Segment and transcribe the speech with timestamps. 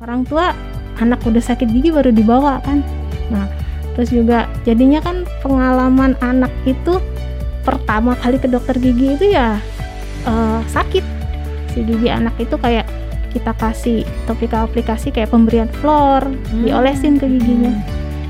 [0.00, 0.52] orang tua
[1.00, 2.84] anak udah sakit gigi baru dibawa kan.
[3.32, 3.48] Nah
[3.96, 7.00] terus juga jadinya kan pengalaman anak itu
[7.64, 9.56] pertama kali ke dokter gigi itu ya
[10.28, 11.04] uh, sakit.
[11.72, 12.84] Si gigi anak itu kayak
[13.32, 16.64] kita kasih topikal aplikasi kayak pemberian flor hmm.
[16.64, 17.72] diolesin ke giginya.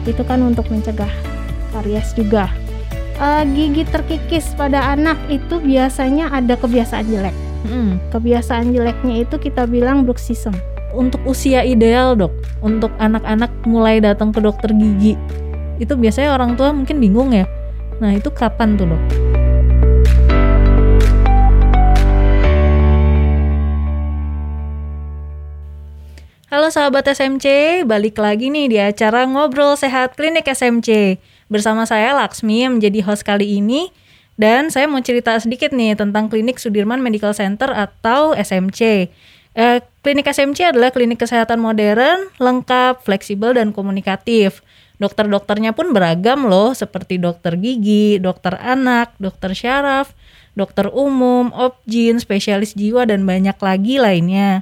[0.07, 1.11] Itu kan untuk mencegah
[1.75, 2.51] karies juga.
[3.17, 7.37] Uh, gigi terkikis pada anak itu biasanya ada kebiasaan jelek.
[7.67, 7.99] Hmm.
[8.15, 10.55] kebiasaan jeleknya itu kita bilang bruxism
[10.97, 12.33] untuk usia ideal dok
[12.65, 15.13] untuk anak-anak mulai datang ke dokter gigi
[15.77, 17.45] itu biasanya orang tua mungkin bingung ya
[18.01, 19.05] nah itu kapan tuh dok?
[26.47, 31.21] Halo sahabat SMC, balik lagi nih di acara Ngobrol Sehat Klinik SMC.
[31.53, 33.93] Bersama saya Laksmi yang menjadi host kali ini
[34.41, 39.11] dan saya mau cerita sedikit nih tentang Klinik Sudirman Medical Center atau SMC.
[39.57, 44.61] Eh, klinik SMC adalah klinik kesehatan modern, lengkap, fleksibel, dan komunikatif.
[45.01, 50.13] Dokter-dokternya pun beragam loh, seperti dokter gigi, dokter anak, dokter syaraf,
[50.53, 54.61] dokter umum, opjin, spesialis jiwa, dan banyak lagi lainnya.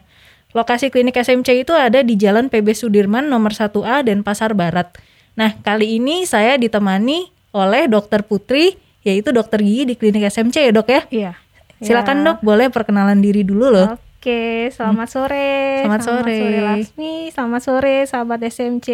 [0.54, 4.94] Lokasi klinik SMC itu ada di Jalan PB Sudirman nomor 1A dan Pasar Barat.
[5.34, 10.72] Nah, kali ini saya ditemani oleh Dokter Putri, yaitu dokter gigi di klinik SMC ya
[10.74, 11.02] dok ya?
[11.10, 11.32] Iya.
[11.82, 12.24] Silakan ya.
[12.30, 13.98] dok, boleh perkenalan diri dulu loh.
[13.98, 14.03] Oke,
[14.72, 15.50] selamat sore.
[15.84, 16.36] Selamat, selamat sore.
[16.36, 16.74] sore
[17.34, 18.88] selamat sore sahabat SMC.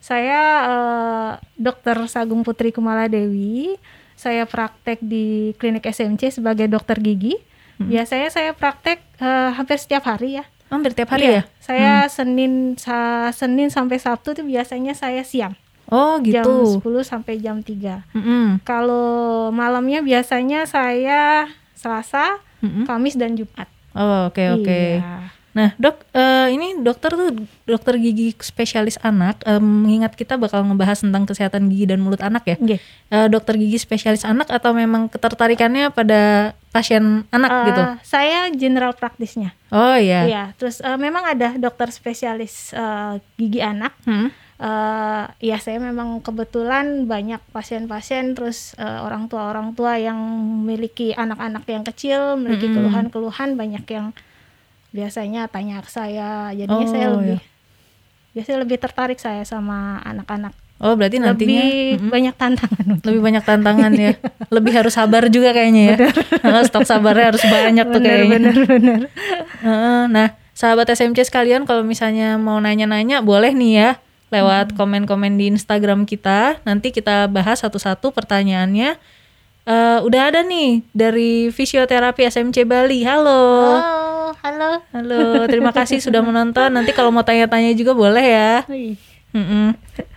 [0.00, 3.76] Saya uh, Dokter Sagung Putri Kumala Dewi.
[4.16, 7.36] Saya praktek di klinik SMC sebagai dokter gigi.
[7.76, 7.88] Hmm.
[7.88, 11.42] Biasanya saya praktek uh, hampir setiap hari ya Hampir tiap hari iya, ya?
[11.58, 12.10] Saya hmm.
[12.14, 15.58] Senin sa Senin sampai Sabtu tuh biasanya saya siang.
[15.90, 16.78] Oh gitu.
[16.78, 18.14] Jam 10 sampai jam 3.
[18.14, 18.44] Mm -hmm.
[18.62, 22.84] Kalau malamnya biasanya saya Selasa, mm -hmm.
[22.86, 23.66] Kamis dan Jumat.
[23.96, 24.64] Oh oke okay, oke.
[24.64, 24.88] Okay.
[25.00, 25.30] Iya.
[25.50, 27.34] Nah, dok, uh, ini dokter tuh
[27.66, 29.42] dokter gigi spesialis anak.
[29.42, 32.56] Um, mengingat kita bakal ngebahas tentang kesehatan gigi dan mulut anak ya.
[32.56, 32.78] Okay.
[33.10, 37.82] Uh, dokter gigi spesialis anak atau memang ketertarikannya pada pasien anak uh, gitu?
[38.06, 39.50] Saya general praktisnya.
[39.74, 40.30] Oh iya.
[40.30, 40.44] Iya.
[40.54, 43.90] Terus uh, memang ada dokter spesialis uh, gigi anak.
[44.06, 44.30] Hmm.
[44.60, 51.16] Uh, ya saya memang kebetulan banyak pasien-pasien terus uh, orang tua orang tua yang memiliki
[51.16, 54.12] anak-anak yang kecil memiliki keluhan-keluhan banyak yang
[54.92, 56.52] biasanya tanya ke saya.
[56.52, 57.48] Jadinya oh, saya lebih iya.
[58.36, 60.52] biasanya lebih tertarik saya sama anak-anak.
[60.80, 62.84] Oh berarti nantinya lebih banyak tantangan.
[63.00, 64.12] Lebih banyak tantangan ya.
[64.60, 65.96] Lebih harus sabar juga kayaknya ya.
[65.96, 66.64] Bener.
[66.68, 68.28] stok sabarnya harus banyak bener, tuh kayaknya.
[68.28, 69.00] bener, bener.
[70.12, 73.90] nah sahabat SMC sekalian kalau misalnya mau nanya-nanya boleh nih ya
[74.30, 78.94] lewat komen-komen di Instagram kita nanti kita bahas satu-satu pertanyaannya
[79.66, 83.42] uh, udah ada nih dari fisioterapi SMC Bali halo
[83.78, 84.10] halo
[84.40, 84.70] halo.
[84.94, 86.70] Halo, terima kasih sudah menonton.
[86.72, 88.54] Nanti kalau mau tanya-tanya juga boleh ya.
[88.70, 88.96] Mm
[89.34, 89.66] -mm.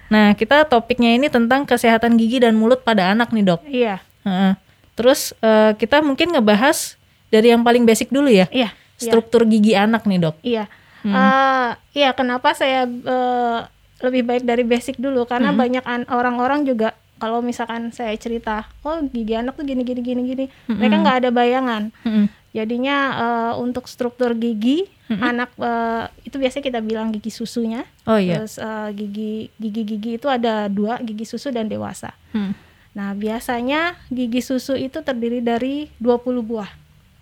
[0.10, 3.62] Nah, kita topiknya ini tentang kesehatan gigi dan mulut pada anak nih dok.
[3.66, 3.96] Iya.
[4.24, 4.54] Uh,
[4.94, 6.96] terus uh, kita mungkin ngebahas
[7.34, 8.46] dari yang paling basic dulu ya.
[8.54, 8.72] Iya.
[8.96, 9.50] Struktur iya.
[9.50, 10.36] gigi anak nih dok.
[10.46, 10.66] Iya.
[11.04, 11.14] Hmm.
[11.14, 13.68] Uh, iya, kenapa saya uh,
[14.04, 15.24] lebih baik dari basic dulu?
[15.24, 15.60] Karena hmm.
[15.60, 20.46] banyak orang-orang juga kalau misalkan saya cerita, oh gigi anak tuh gini gini gini gini,
[20.68, 20.76] hmm.
[20.76, 21.84] mereka nggak ada bayangan.
[22.04, 22.28] Hmm.
[22.54, 25.26] Jadinya uh, untuk struktur gigi mm-hmm.
[25.26, 27.82] anak uh, itu biasanya kita bilang gigi susunya.
[28.06, 28.46] Oh iya.
[28.46, 32.14] Terus uh, gigi gigi-gigi itu ada dua, gigi susu dan dewasa.
[32.30, 32.54] Mm.
[32.94, 36.70] Nah, biasanya gigi susu itu terdiri dari 20 buah.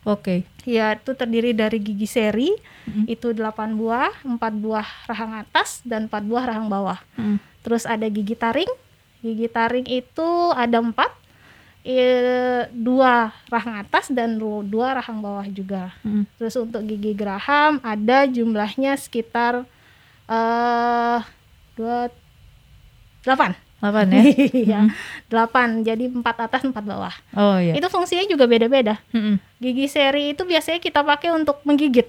[0.01, 0.45] Oke.
[0.45, 0.69] Okay.
[0.69, 2.49] Ya, itu terdiri dari gigi seri,
[2.89, 3.05] mm.
[3.05, 6.97] itu 8 buah, 4 buah rahang atas dan 4 buah rahang bawah.
[7.17, 7.37] Mm.
[7.61, 8.69] Terus ada gigi taring.
[9.21, 11.21] Gigi taring itu ada 4
[12.77, 15.89] dua rahang atas dan dua rahang bawah juga.
[16.05, 16.29] Hmm.
[16.37, 19.65] Terus untuk gigi geraham ada jumlahnya sekitar
[20.29, 21.19] uh,
[21.73, 22.13] dua
[23.25, 23.57] delapan.
[23.81, 24.21] Delapan ya?
[24.63, 24.91] Iya, hmm.
[25.27, 25.69] delapan.
[25.81, 27.15] Jadi empat atas, empat bawah.
[27.33, 27.73] Oh iya.
[27.73, 29.01] Itu fungsinya juga beda-beda.
[29.09, 29.41] Hmm.
[29.57, 32.07] Gigi seri itu biasanya kita pakai untuk menggigit.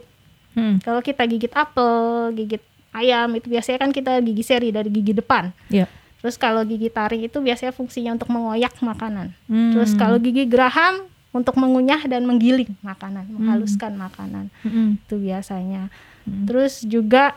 [0.52, 0.78] Hmm.
[0.84, 2.60] Kalau kita gigit apel, gigit
[2.92, 5.50] ayam, itu biasanya kan kita gigi seri dari gigi depan.
[5.72, 5.88] Iya.
[5.88, 5.90] Yeah
[6.22, 9.34] Terus kalau gigi taring itu biasanya fungsinya untuk mengoyak makanan.
[9.50, 9.75] Hmm.
[9.75, 13.34] Terus kalau gigi geraham untuk mengunyah dan menggiling makanan, hmm.
[13.42, 14.46] menghaluskan makanan.
[14.62, 15.02] Hmm.
[15.02, 15.90] Itu biasanya.
[16.22, 16.46] Hmm.
[16.46, 17.34] Terus juga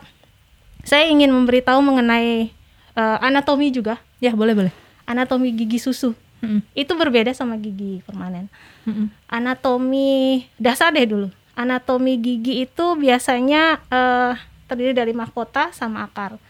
[0.86, 2.54] saya ingin memberitahu mengenai
[2.94, 3.98] uh, anatomi juga.
[4.26, 4.72] Ya, boleh, boleh.
[5.06, 6.18] Anatomi gigi susu.
[6.42, 6.66] Hmm.
[6.74, 8.50] Itu berbeda sama gigi permanen.
[8.82, 9.06] Hmm.
[9.30, 11.30] Anatomi dasar deh dulu.
[11.54, 14.34] Anatomi gigi itu biasanya uh,
[14.66, 16.42] terdiri dari mahkota sama akar.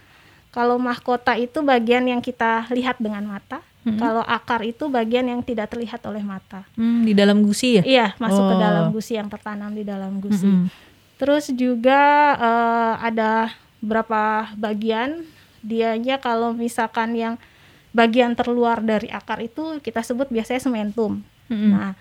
[0.57, 3.61] Kalau mahkota itu bagian yang kita lihat dengan mata.
[3.85, 4.01] Hmm.
[4.01, 6.65] Kalau akar itu bagian yang tidak terlihat oleh mata.
[6.81, 7.83] Hmm, di dalam gusi ya?
[7.85, 8.51] Iya, masuk oh.
[8.51, 10.49] ke dalam gusi yang tertanam di dalam gusi.
[10.49, 10.67] Hmm.
[11.21, 13.53] Terus juga uh, ada
[13.85, 15.29] berapa bagian.
[15.61, 17.35] Dianya kalau misalkan yang
[17.97, 21.25] bagian terluar dari akar itu kita sebut biasanya sementum.
[21.49, 21.73] Mm-mm.
[21.73, 21.97] Nah,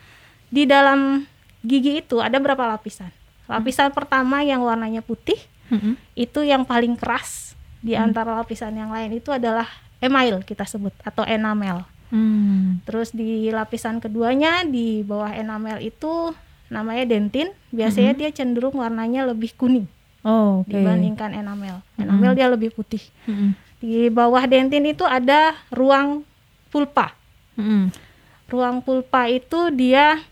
[0.51, 1.23] di dalam
[1.63, 3.07] gigi itu ada berapa lapisan?
[3.47, 5.39] Lapisan pertama yang warnanya putih
[5.71, 5.95] Mm-mm.
[6.19, 9.69] itu yang paling keras di antara lapisan yang lain itu adalah
[10.03, 11.87] email kita sebut atau enamel.
[12.09, 12.81] Hmm.
[12.85, 16.33] Terus di lapisan keduanya di bawah enamel itu
[16.69, 17.49] namanya dentin.
[17.69, 19.85] Biasanya dia cenderung warnanya lebih kuning
[20.25, 20.73] Oh, oke.
[20.73, 21.85] dibandingkan enamel.
[22.01, 23.01] Enamel dia lebih putih.
[23.29, 23.53] Mm-mm.
[23.85, 26.25] Di bawah dentin itu ada ruang
[26.73, 27.13] pulpa.
[27.53, 27.93] Mm-mm.
[28.49, 30.25] Ruang pulpa itu dia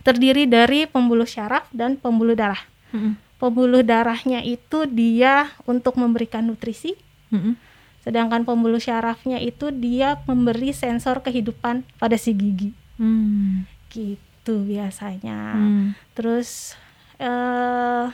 [0.00, 2.64] terdiri dari pembuluh syaraf dan pembuluh darah.
[2.96, 3.20] Mm-mm.
[3.36, 6.96] Pembuluh darahnya itu dia untuk memberikan nutrisi,
[7.28, 7.56] Mm-mm.
[8.00, 12.72] sedangkan pembuluh syarafnya itu dia memberi sensor kehidupan pada si gigi.
[12.96, 13.68] Hmm.
[13.92, 15.52] Gitu biasanya.
[15.52, 15.92] Hmm.
[16.16, 16.76] Terus
[17.20, 18.08] eh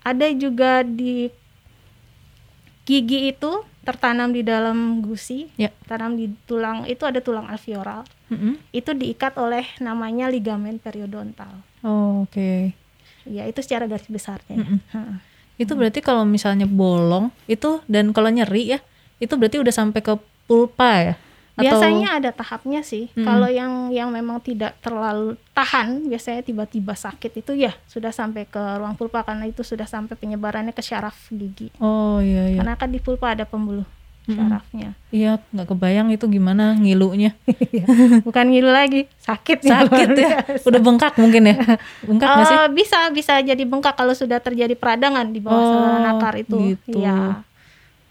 [0.00, 1.28] ada juga di
[2.90, 5.70] gigi itu tertanam di dalam gusi, Ya.
[5.86, 8.02] tanam di tulang itu ada tulang alveolar.
[8.28, 8.58] Mm-mm.
[8.74, 11.54] Itu diikat oleh namanya ligamen periodontal.
[11.86, 12.74] Oh, oke.
[13.30, 14.58] Ya, itu secara garis besarnya.
[14.58, 14.78] Mm-mm.
[14.90, 15.16] Heeh.
[15.56, 18.78] Itu berarti kalau misalnya bolong itu dan kalau nyeri ya,
[19.22, 21.14] itu berarti udah sampai ke pulpa ya?
[21.60, 23.08] Atau- Biasanya ada tahapnya sih.
[23.10, 23.22] Mm-mm.
[23.22, 28.58] Kalau yang yang memang tidak terlalu tahan, biasanya tiba-tiba sakit itu ya sudah sampai ke
[28.74, 31.68] ruang pulpa karena itu sudah sampai penyebarannya ke syaraf gigi.
[31.78, 32.58] Oh iya iya.
[32.58, 33.84] Karena kan di pulpa ada pembuluh
[34.22, 34.36] Mm-mm.
[34.36, 34.88] syarafnya.
[35.10, 37.34] Iya, nggak kebayang itu gimana ngilunya.
[38.20, 40.38] Bukan ngilu lagi, sakit Sakit ya.
[40.68, 41.56] Udah bengkak mungkin ya.
[42.00, 42.56] Bengkak nggak sih?
[42.56, 46.56] Eh, bisa bisa jadi bengkak kalau sudah terjadi peradangan di bawah Oh, saluran akar itu.
[46.70, 47.00] gitu.
[47.00, 47.42] Iya.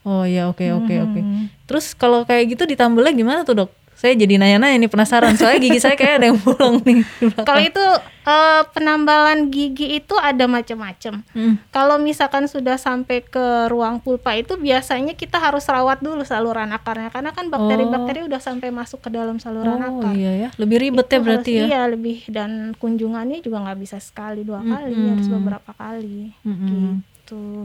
[0.01, 1.19] Oh iya, oke oke oke.
[1.19, 1.43] Mhm.
[1.65, 3.71] Terus kalau kayak gitu ditambelnya gimana tuh, Dok?
[3.93, 5.35] Saya jadi nanya-nanya nih penasaran.
[5.35, 7.03] Soalnya gigi saya kayak ada yang bolong nih.
[7.37, 7.83] Kalau itu
[8.23, 11.19] eh, penambalan gigi itu ada macam-macam.
[11.29, 11.59] Mm.
[11.67, 17.11] Kalau misalkan sudah sampai ke ruang pulpa itu biasanya kita harus rawat dulu saluran akarnya
[17.11, 20.15] karena kan bakteri-bakteri udah sampai masuk ke dalam saluran Oh akar.
[20.15, 21.63] iya ya, lebih ribet Itu ya berarti harus- ya.
[21.67, 25.11] Iya lebih dan kunjungannya juga nggak bisa sekali dua kali Mm-mm.
[25.11, 26.55] harus beberapa kali Mm-mm.
[26.55, 26.77] gitu.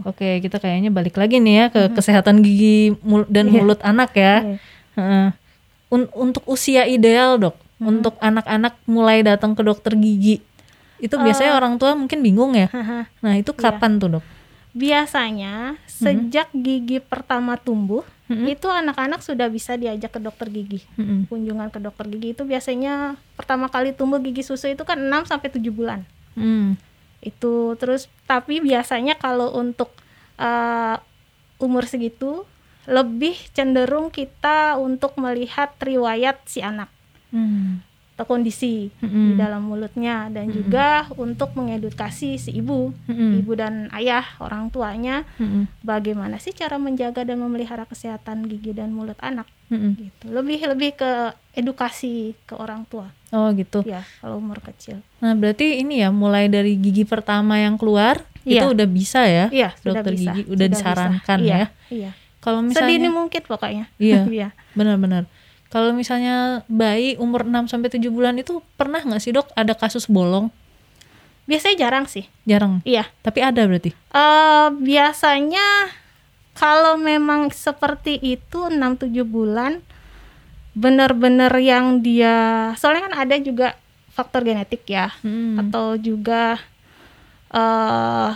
[0.02, 3.55] Oke, kita kayaknya balik lagi nih ya ke kesehatan gigi mul- dan Iya.
[3.56, 4.34] mulut anak ya.
[4.43, 4.56] Iya.
[4.94, 5.26] Heeh.
[5.88, 10.43] Un- untuk usia ideal dok, untuk anak-anak mulai datang ke dokter gigi,
[10.99, 12.66] itu biasanya orang tua mungkin bingung ya.
[12.69, 13.06] Haha.
[13.20, 14.25] Nah itu kapan tuh dok?
[14.75, 18.46] Biasanya sejak gigi pertama tumbuh Mhm.
[18.49, 20.82] itu anak-anak sudah bisa diajak ke dokter gigi.
[20.94, 21.25] Mm-mm.
[21.25, 25.46] Kunjungan ke dokter gigi itu biasanya pertama kali tumbuh gigi susu itu kan 6 sampai
[25.46, 26.02] 7 bulan.
[26.34, 26.75] Mm.
[27.25, 29.91] Itu terus tapi biasanya kalau untuk
[30.37, 30.97] eh,
[31.59, 32.44] umur segitu
[32.85, 36.93] lebih cenderung kita untuk melihat riwayat si anak
[37.35, 37.82] Mm.
[38.14, 39.34] Atau kondisi di Mm-mm.
[39.34, 43.43] dalam mulutnya dan juga untuk mengedukasi si ibu, Mm-mm.
[43.43, 45.66] ibu dan ayah orang tuanya Mm-mm.
[45.81, 49.99] bagaimana sih cara menjaga dan memelihara kesehatan gigi dan mulut anak Mm-mm.
[49.99, 50.31] gitu.
[50.31, 51.11] Lebih lebih ke
[51.55, 53.82] edukasi ke orang tua Oh gitu.
[53.82, 55.02] ya kalau umur kecil.
[55.19, 58.70] Nah berarti ini ya mulai dari gigi pertama yang keluar itu Iya.
[58.70, 59.46] udah bisa ya?
[59.50, 60.22] Iya, sudah Dokter bisa.
[60.31, 61.50] gigi udah Sudah disarankan bisa.
[61.50, 61.56] ya.
[61.58, 62.11] Iya, Iya.
[62.38, 62.70] Kalau Sedini
[63.00, 63.84] misalnya mungkin pokoknya.
[63.96, 64.22] Iya.
[64.38, 64.49] Iya.
[64.76, 65.25] benar-benar.
[65.75, 70.06] Kalau misalnya bayi umur 6 sampai 7 bulan itu pernah nggak sih dok ada kasus
[70.06, 70.55] bolong?
[71.50, 72.31] Biasanya jarang sih.
[72.47, 72.79] Jarang.
[72.87, 73.11] Iya.
[73.26, 73.91] Tapi ada berarti.
[73.91, 75.91] Eh biasanya
[76.55, 79.83] kalau memang seperti itu 6-7 bulan
[80.75, 83.75] benar-benar yang dia soalnya kan ada juga
[84.11, 85.59] faktor genetik ya Hmm.
[85.59, 86.59] atau juga
[87.50, 88.31] eh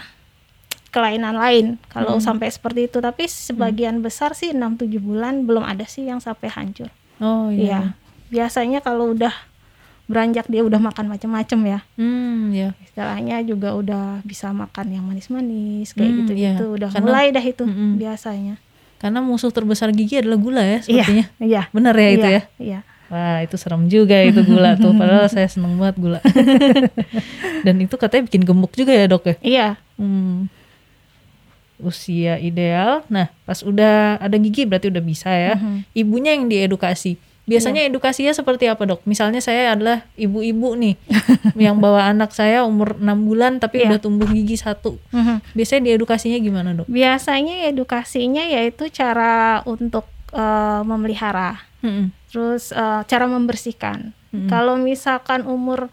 [0.90, 6.07] kelainan lain kalau sampai seperti itu tapi sebagian besar sih 6-7 bulan belum ada sih
[6.07, 6.90] yang sampai hancur.
[7.18, 7.62] Oh Iya.
[7.62, 7.80] iya.
[8.28, 9.32] Biasanya kalau udah
[10.04, 11.78] beranjak dia udah makan macam-macam ya.
[11.94, 12.72] Hmm, ya.
[12.80, 16.64] Istilahnya juga udah bisa makan yang manis-manis kayak Hmm, gitu-gitu.
[16.64, 16.76] iya.
[16.76, 17.96] Udah Karena- mulai dah itu Mm-mm.
[17.96, 18.56] biasanya.
[18.98, 21.26] Karena musuh terbesar gigi adalah gula ya sepertinya.
[21.38, 21.62] Iya.
[21.70, 22.42] Benar ya itu iya, ya.
[22.58, 22.80] Iya.
[23.08, 24.92] Wah itu serem juga itu gula tuh.
[24.92, 26.20] Padahal saya seneng banget gula.
[27.64, 29.37] Dan itu katanya bikin gemuk juga ya dok ya.
[29.40, 29.68] Iya.
[29.96, 30.48] Hmm.
[31.78, 33.06] Usia ideal.
[33.06, 35.54] Nah pas udah ada gigi berarti udah bisa ya.
[35.54, 35.87] Mhm.
[35.94, 37.16] Ibunya yang diedukasi.
[37.49, 37.88] Biasanya Iya.
[37.88, 39.00] edukasinya seperti apa dok?
[39.08, 41.00] Misalnya saya adalah ibu-ibu nih
[41.56, 43.97] yang bawa anak saya umur 6 bulan tapi Iya.
[43.97, 45.00] udah tumbuh gigi satu.
[45.11, 45.56] Mhm.
[45.56, 46.87] Biasanya diedukasinya gimana dok?
[46.87, 52.12] Biasanya edukasinya yaitu cara untuk eh, memelihara, Mm-mm.
[52.28, 54.12] terus eh, cara membersihkan.
[54.28, 54.52] Mm-mm.
[54.52, 55.88] Kalau misalkan umur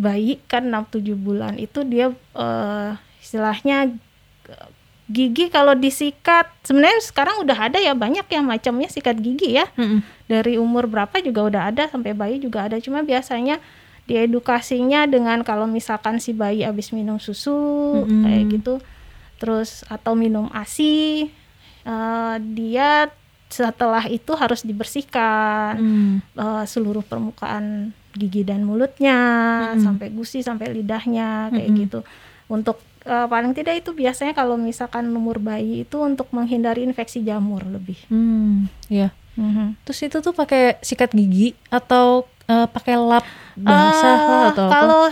[0.00, 3.92] bayi kan 6-7 bulan itu dia eh, istilahnya
[5.08, 9.64] gigi kalau disikat sebenarnya sekarang udah ada ya banyak ya macamnya sikat gigi ya.
[9.74, 10.04] Mm-mm.
[10.28, 13.56] dari umur berapa juga udah ada sampai bayi juga ada cuma biasanya
[14.04, 17.52] diedukasinya dengan kalau misalkan si bayi habis minum susu
[18.04, 18.24] Mm-mm.
[18.24, 18.74] kayak gitu
[19.36, 21.28] terus atau minum ASI
[21.82, 23.08] eh, dia
[23.48, 26.14] setelah itu harus dibersihkan Hmm.
[26.34, 29.16] eh, seluruh permukaan gigi dan mulutnya
[29.72, 29.80] Mm-mm.
[29.80, 31.82] sampai gusi sampai lidahnya kayak Mm-mm.
[31.82, 32.00] gitu
[32.48, 37.62] untuk eh, paling tidak itu biasanya kalau misalkan umur bayi itu untuk menghindari infeksi jamur
[37.62, 38.66] lebih Hmm.
[38.86, 39.10] Ya.
[39.34, 39.78] Mhm.
[39.82, 43.22] Terus itu tuh pakai sikat gigi atau eh, pakai lap
[43.54, 44.72] basah lah atau apa?
[44.72, 45.02] kalau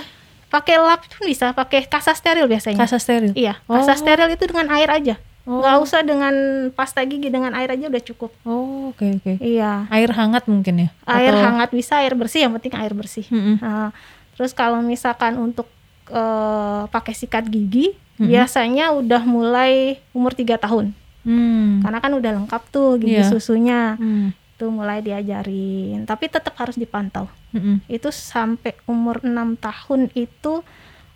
[0.49, 3.35] pakai lap pun bisa pakai kasa steril biasanya Kasa steril.
[3.35, 3.99] iya kasa Oh.
[3.99, 5.61] steril itu dengan air aja Oh.
[5.61, 6.35] nggak usah dengan
[6.73, 9.33] pasta gigi dengan air aja udah cukup Oh, oke oke.
[9.38, 10.88] iya Air hangat mungkin ya?
[11.05, 13.59] air Atau- hangat bisa air bersih yang penting air bersih Mm-mm.
[13.59, 13.90] Nah,
[14.33, 15.71] terus kalau misalkan untuk
[16.08, 18.26] eh, pakai sikat gigi Mhm.
[18.26, 19.72] biasanya udah mulai
[20.10, 21.82] umur tiga tahun Hmm.
[21.82, 23.28] karena kan udah lengkap tuh gigi Iya.
[23.28, 24.30] susunya Hmm.
[24.30, 27.84] itu mulai diajarin tapi tetap harus dipantau Mm-mm.
[27.86, 30.64] itu sampai umur enam tahun itu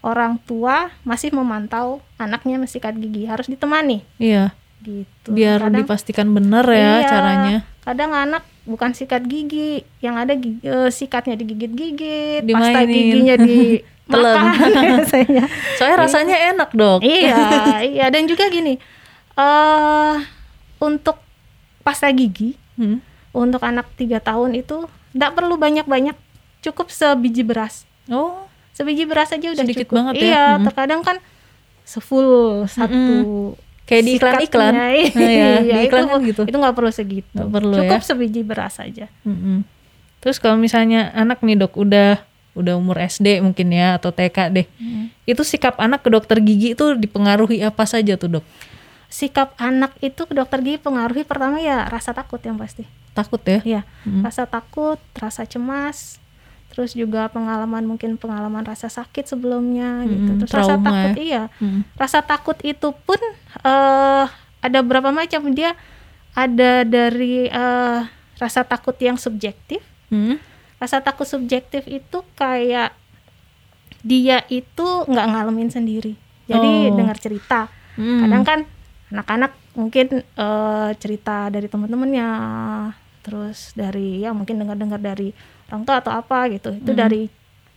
[0.01, 4.53] orang tua masih memantau anaknya sikat gigi harus ditemani Iya.
[4.81, 7.07] gitu Biar kadang, dipastikan benar ya Iya.
[7.07, 7.57] caranya.
[7.81, 13.81] kadang anak bukan sikat gigi yang ada gigi, eh, sikatnya digigit-gigit pasta giginya di
[14.13, 15.45] Makan biasanya
[15.79, 17.01] Soalnya rasanya enak dok.
[17.01, 17.39] iya
[17.93, 18.77] iya dan juga gini
[19.33, 20.15] eh
[20.79, 21.17] untuk
[21.81, 22.97] pasta gigi Hmm.
[23.31, 26.17] untuk anak tiga tahun itu tidak perlu banyak-banyak
[26.61, 28.49] cukup sebiji beras Oh.
[28.73, 30.25] sebiji beras aja udah Sedikit cukup banget ya.
[30.25, 30.65] iya Mm-mm.
[30.65, 31.17] terkadang kan
[31.83, 33.53] sefull satu
[33.83, 34.73] Kayak di iklan-iklan.
[34.73, 36.43] Nah, ya, Iya, di iklan itu, kan gitu.
[36.47, 38.07] itu nggak perlu segitu Nggak perlu cukup ya.
[38.07, 39.67] sebiji beras aja Mm-mm.
[40.19, 42.17] Terus kalau misalnya anak nih dok udah
[42.53, 44.67] udah umur SD mungkin ya atau TK deh,
[45.23, 48.45] itu sikap anak ke dokter gigi itu dipengaruhi apa saja tuh dok?
[49.11, 53.59] sikap anak itu ke dokter gigi pengaruhi pertama ya rasa takut yang pasti Takut ya?
[53.67, 54.23] Iya, Mm.
[54.23, 56.23] rasa takut, rasa cemas,
[56.71, 60.31] terus juga pengalaman mungkin pengalaman rasa sakit sebelumnya gitu.
[60.31, 61.23] Mm, Terus rasa trauma takut ya.
[61.27, 61.43] iya.
[61.59, 61.81] Mm.
[61.99, 63.19] Rasa takut itu pun
[63.67, 64.25] eh
[64.63, 65.75] ada berapa macam dia
[66.39, 68.01] ada dari eh,
[68.39, 69.83] rasa takut yang subjektif.
[70.07, 70.39] Mm.
[70.81, 72.97] Rasa takut subjektif itu kayak
[74.01, 76.17] dia itu nggak ngalamin sendiri.
[76.49, 76.97] Jadi Oh.
[76.97, 77.69] dengar cerita.
[77.95, 78.21] Mm.
[78.25, 78.61] Kadang kan
[79.13, 82.29] anak-anak mungkin eh, cerita dari teman-temannya,
[83.21, 85.31] terus dari ya mungkin dengar-dengar dari
[85.69, 86.73] orang tua atau apa gitu.
[86.75, 87.01] Itu Hmm.
[87.07, 87.23] dari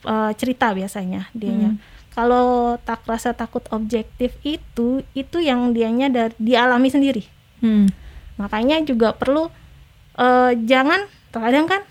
[0.03, 1.75] eh, cerita biasanya dianya.
[1.75, 1.79] Hmm.
[2.13, 7.23] Kalau tak rasa takut objektif itu itu yang dianya dari dialami sendiri.
[7.59, 7.87] Mm.
[8.39, 9.51] Makanya juga perlu
[10.13, 11.81] eh, jangan terkadang kan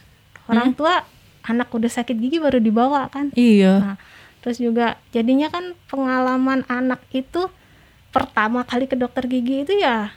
[0.48, 0.78] orang Hmm.
[0.78, 0.94] tua
[1.42, 3.34] anak udah sakit gigi baru dibawa kan.
[3.34, 3.74] Iya.
[3.82, 3.96] Nah,
[4.40, 7.50] terus juga jadinya kan pengalaman anak itu
[8.12, 10.12] pertama kali ke dokter gigi itu ya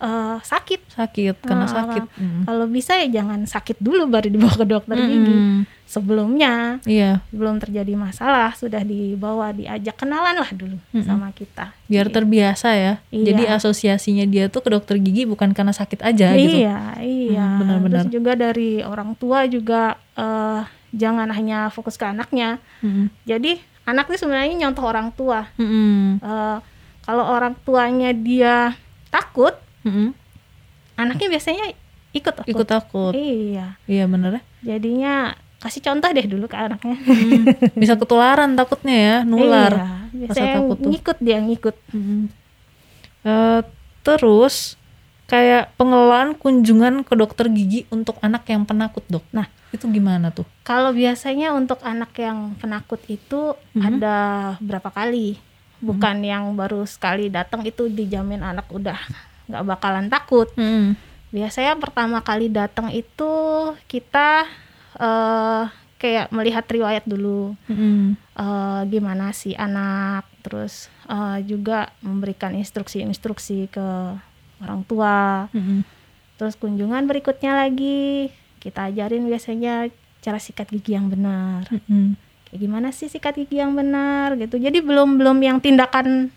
[0.00, 0.80] eh, sakit.
[0.90, 2.02] Sakit karena Ah, sakit.
[2.16, 2.42] Mm.
[2.44, 5.30] Kalau bisa ya jangan sakit dulu baru dibawa ke dokter gigi.
[5.30, 5.60] Mm.
[5.84, 7.18] Sebelumnya Iya.
[7.28, 11.02] belum terjadi masalah sudah dibawa diajak kenalan lah dulu Mm-mm.
[11.02, 11.74] sama kita.
[11.84, 12.14] Biar Iya.
[12.14, 12.92] terbiasa ya.
[13.10, 13.24] Iya.
[13.28, 16.62] Jadi asosiasinya dia tuh ke dokter gigi bukan karena sakit aja gitu.
[16.62, 17.42] Iya, iya.
[17.44, 18.06] Hmm, benar-benar.
[18.06, 22.62] Terus juga dari orang tua juga eh, jangan hanya fokus ke anaknya.
[22.80, 23.10] Mm.
[23.24, 23.52] Jadi
[23.82, 25.50] anak itu sebenarnya nyontoh orang tua.
[25.58, 26.22] Mm-mm.
[26.22, 26.58] Eh,
[27.02, 28.78] kalau orang tuanya dia
[29.10, 30.12] takut, Mm-mm.
[30.94, 31.64] anaknya biasanya
[32.10, 32.50] ikut takut.
[32.50, 33.12] Ikut takut.
[33.16, 33.80] Iya.
[33.86, 34.42] Iya bener ya.
[34.76, 35.14] Jadinya
[35.58, 36.96] kasih contoh deh dulu ke anaknya.
[37.00, 37.44] Mm.
[37.80, 39.72] Bisa ketularan takutnya ya, nular.
[40.10, 40.88] Iya, biasanya takut tuh.
[40.90, 41.76] ngikut dia ngikut.
[41.92, 42.24] Mm.
[43.22, 43.60] Eh,
[44.00, 44.80] terus
[45.24, 49.22] kayak pengelolaan kunjungan ke dokter gigi untuk anak yang penakut dok.
[49.30, 49.46] Nah.
[49.70, 50.42] itu gimana tuh?
[50.66, 53.82] Kalau biasanya untuk anak yang penakut itu Mhm.
[53.86, 54.16] ada
[54.58, 55.38] berapa kali?
[55.78, 58.98] Bukan yang baru sekali datang itu dijamin anak udah
[59.50, 60.48] nggak bakalan takut.
[60.54, 60.94] Mm.
[61.30, 63.32] Biasanya pertama kali datang itu
[63.86, 64.46] kita
[64.96, 65.64] eh
[66.00, 67.52] kayak melihat riwayat dulu.
[67.68, 68.16] Mm.
[68.16, 73.88] eh, gimana sih anak terus eh, juga memberikan instruksi-instruksi ke
[74.60, 75.84] orang tua Mm.
[76.36, 79.88] terus kunjungan berikutnya lagi kita ajarin biasanya
[80.20, 82.16] cara sikat gigi yang benar Mm.
[82.48, 86.32] kayak gimana sih sikat gigi yang benar gitu jadi belum belum yang tindakan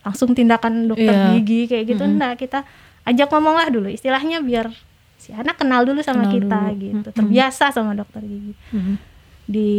[0.00, 1.36] langsung tindakan dokter Iya.
[1.36, 2.14] gigi kayak gitu Mm-mm.
[2.14, 2.58] enggak kita
[3.02, 4.72] ajak ngomong lah dulu istilahnya biar
[5.14, 6.78] si anak kenal dulu sama Kenal kita dulu.
[6.78, 7.16] gitu Mm-mm.
[7.16, 8.96] terbiasa sama dokter gigi Mm.
[9.44, 9.70] di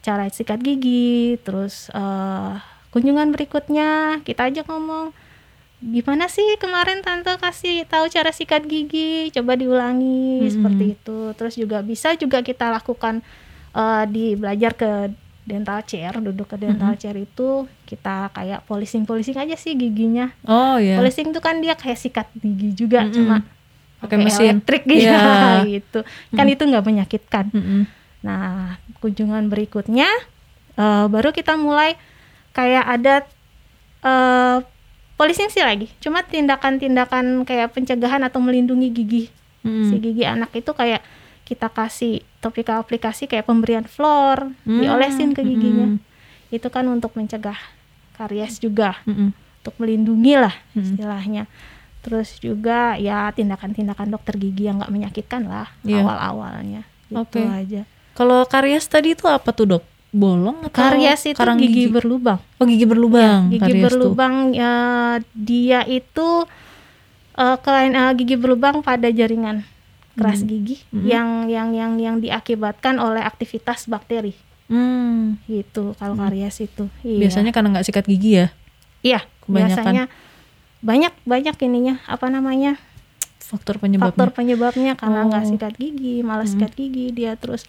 [0.00, 2.52] cara sikat gigi, terus eh,
[2.90, 3.88] kunjungan berikutnya
[4.22, 5.10] kita ajak ngomong
[5.78, 10.48] gimana sih kemarin tante kasih tahu cara sikat gigi, coba diulangi Mm-mm.
[10.48, 11.18] seperti itu.
[11.32, 13.20] Terus juga bisa juga kita lakukan
[13.72, 14.90] eh, di belajar ke
[15.46, 17.00] dental chair, duduk ke dental Mm-mm.
[17.00, 17.48] chair itu
[17.84, 20.34] kita kayak polishing-polishing aja sih giginya.
[20.42, 20.98] Oh iya.
[20.98, 23.14] Polishing itu kan dia kayak sikat gigi juga, Mm-mm.
[23.14, 23.36] cuma
[23.96, 24.58] Pakai mesin.
[24.58, 25.62] elektrik gitu, Iya.
[25.72, 26.00] gitu.
[26.34, 27.46] Kan itu nggak menyakitkan.
[27.48, 27.82] Mm-mm.
[28.20, 30.10] Nah, kunjungan berikutnya
[30.74, 31.94] eh, baru kita mulai
[32.50, 33.14] kayak ada
[34.02, 34.58] eh,
[35.14, 35.88] polishing sih lagi.
[35.96, 39.24] Cuma tindakan-tindakan kayak pencegahan atau melindungi gigi
[39.62, 39.88] Mm-mm.
[39.88, 41.00] si gigi anak itu kayak
[41.46, 45.94] kita kasih topikal aplikasi kayak pemberian flor, Hmm, diolesin ke giginya.
[45.94, 46.02] mm-mm.
[46.50, 47.56] Itu kan untuk mencegah
[48.12, 49.30] karies juga, Mm-mm.
[49.62, 50.82] untuk melindungi lah Mm.
[50.82, 51.42] istilahnya.
[52.02, 56.02] Terus juga ya tindakan-tindakan dokter gigi yang nggak menyakitkan lah Iya.
[56.02, 56.82] awal-awalnya.
[57.06, 57.42] Gitu Oke.
[57.42, 57.82] aja.
[58.12, 59.84] Kalau karies tadi itu apa tuh dok?
[60.10, 62.38] Bolong atau Karies itu karang gigi, berlubang.
[62.56, 63.52] Oh gigi berlubang.
[63.52, 63.84] gigi karies tuh.
[63.84, 64.72] berlubang ya,
[65.30, 66.46] dia itu
[67.36, 69.60] eh kelain eh, gigi berlubang pada jaringan
[70.16, 70.48] keras Hmm.
[70.48, 71.04] gigi Hmm.
[71.04, 74.32] yang yang yang yang diakibatkan oleh aktivitas bakteri
[74.66, 75.38] Hmm.
[75.46, 76.26] gitu kalau Hmm.
[76.26, 77.20] karies itu iya.
[77.22, 78.46] Biasanya karena nggak sikat gigi ya.
[79.00, 79.76] iya kebanyakan.
[79.76, 80.04] biasanya
[80.80, 82.74] banyak banyak ininya apa namanya
[83.38, 84.10] Faktor penyebabnya.
[84.10, 85.48] faktor penyebabnya karena nggak Oh.
[85.48, 86.58] sikat gigi malas Hmm.
[86.58, 87.62] sikat gigi dia terus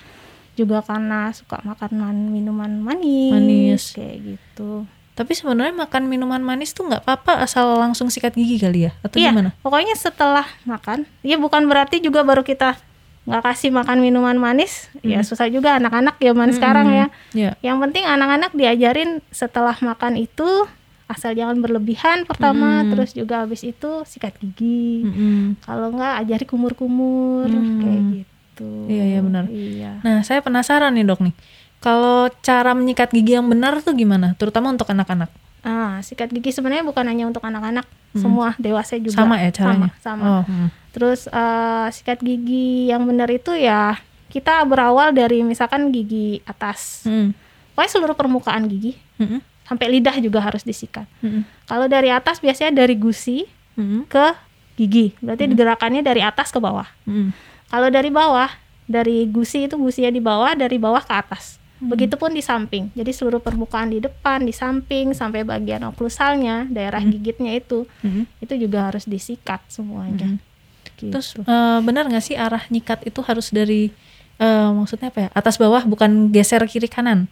[0.54, 3.84] juga karena suka makan man- minuman manis, Manis.
[3.94, 8.86] kayak gitu Tapi sebenarnya makan minuman manis tuh nggak apa-apa asal langsung sikat gigi kali
[8.86, 8.92] ya?
[9.02, 9.50] Atau iya gimana?
[9.60, 12.78] pokoknya setelah makan ya bukan berarti juga baru kita
[13.26, 15.26] nggak kasih makan minuman manis ya Hmm.
[15.26, 16.56] susah juga anak-anak zaman Mm-mm.
[16.56, 17.52] sekarang ya Ya.
[17.60, 20.48] yang penting anak-anak diajarin setelah makan itu
[21.08, 22.88] asal jangan berlebihan pertama Hmm.
[22.88, 25.60] terus juga habis itu sikat gigi Mm-mm.
[25.60, 27.82] kalau nggak ajari kumur-kumur Hmm.
[27.82, 28.28] kayak gitu
[28.88, 29.46] Iya, iya, benar.
[29.48, 31.34] iya Nah, saya penasaran nih dok nih.
[31.78, 34.34] Kalau cara menyikat gigi yang benar tuh gimana?
[34.36, 35.30] Terutama untuk anak-anak.
[35.62, 37.84] ah sikat gigi sebenarnya bukan hanya untuk anak-anak
[38.16, 38.24] Hmm.
[38.24, 39.92] semua dewasa juga Sama ya caranya?
[40.00, 40.24] sama, sama.
[40.24, 40.68] Oh, hmm.
[40.90, 47.36] terus eh, sikat gigi yang benar itu ya kita berawal dari misalkan gigi atas Mm-mm.
[47.74, 49.44] pokoknya seluruh permukaan gigi Mm-mm.
[49.62, 51.44] sampai lidah juga harus disikat Mm-mm.
[51.64, 53.44] kalau dari atas biasanya dari gusi
[53.76, 54.08] Mm-mm.
[54.08, 54.26] ke
[54.78, 57.36] gigi berarti gerakannya dari atas ke bawah Mm-mm.
[57.68, 58.48] kalau dari bawah
[58.88, 61.88] dari gusi itu gusinya di bawah dari bawah ke atas Hmm.
[61.88, 67.12] begitupun di samping jadi seluruh permukaan di depan di samping sampai bagian oklusalnya daerah Hmm.
[67.12, 68.26] gigitnya itu Mm-mm.
[68.40, 70.40] itu juga harus disikat semuanya Mm.
[70.98, 71.12] gitu.
[71.12, 73.94] Terus eh, benar nggak sih arah nyikat itu harus dari
[74.36, 75.30] eh, maksudnya apa ya?
[75.32, 77.30] Atas bawah bukan geser kiri kanan.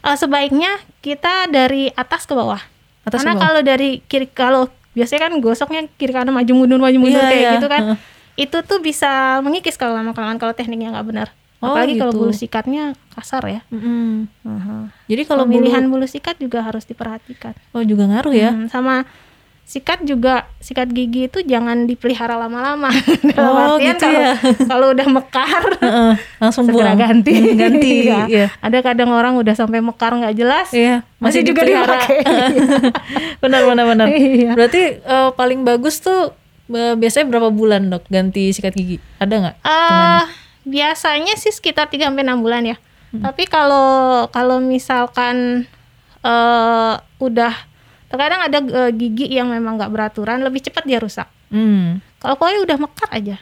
[0.00, 2.62] Eh, sebaiknya kita dari atas ke bawah
[3.02, 3.44] Atas karena ke bawah.
[3.44, 7.40] kalau dari kiri kalau biasanya kan gosoknya kiri kanan maju mundur maju mundur Iya, kayak
[7.40, 7.52] iya.
[7.52, 7.98] gitu kan Heeh.
[8.40, 11.28] itu tuh bisa mengikis kalau lama kelamaan kalau tekniknya nggak benar
[11.64, 12.20] Oh, apalagi kalau gitu.
[12.20, 14.28] bulu sikatnya kasar ya Mm-mm.
[14.42, 14.76] Aha.
[15.06, 18.50] Jadi kalau pemilihan bulu bulu sikat juga harus diperhatikan oh juga ngaruh ya.
[18.50, 19.08] Hmm, sama
[19.64, 22.92] sikat juga sikat gigi itu jangan dipelihara lama-lama
[23.32, 24.32] dalam Oh, artian gitu kalau ya.
[24.62, 27.00] kalau udah mekar Heeh, langsung segera buang.
[27.00, 27.90] ganti Hmm, ganti.
[28.04, 28.20] Iya.
[28.28, 28.46] Iya.
[28.60, 31.96] ada kadang orang udah sampai mekar nggak jelas Iya, masih, Masih juga dipelihara.
[31.96, 32.18] dipakai.
[33.42, 34.06] benar benar benar.
[34.10, 34.52] Iya.
[34.52, 39.00] Berarti eh, paling bagus tuh eh, biasanya berapa bulan dok ganti sikat gigi?
[39.16, 39.56] Ada nggak?
[39.60, 40.22] Eh,
[40.64, 42.76] biasanya sih sekitar 3 sampai 6 bulan ya.
[43.12, 43.22] Hmm.
[43.22, 45.68] Tapi kalau kalau misalkan
[46.20, 47.52] eh udah
[48.08, 51.28] terkadang ada eh, gigi yang memang nggak beraturan, lebih cepat dia rusak.
[51.52, 52.00] Hmm.
[52.18, 53.36] Kalau pokoknya udah mekar aja,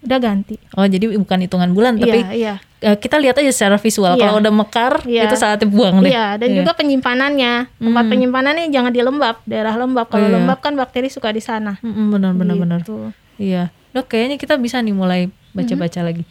[0.00, 0.56] udah ganti.
[0.72, 2.54] Oh jadi bukan hitungan bulan tapi iya, iya.
[2.80, 4.16] eh, kita lihat aja secara visual.
[4.16, 4.22] Iya.
[4.24, 5.28] Kalau udah mekar Iya.
[5.28, 6.10] itu saatnya buang deh.
[6.10, 7.52] Iya, dan juga penyimpanannya.
[7.76, 8.10] Tempat Hmm.
[8.10, 10.08] penyimpanannya jangan di lembab, daerah lembab.
[10.08, 10.36] Kalau Oh, iya.
[10.40, 11.76] lembab kan bakteri suka di sana.
[11.84, 12.78] Mm-mm, benar benar benar.
[12.82, 13.12] Gitu.
[13.36, 13.68] Iya.
[13.92, 16.24] Dok kayaknya kita bisa nih mulai baca-baca lagi.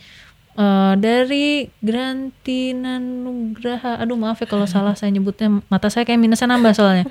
[0.58, 6.50] Eh, dari Grantina Nugraha, aduh maaf ya kalau salah saya nyebutnya, mata saya kayak minusnya
[6.50, 7.06] nambah soalnya.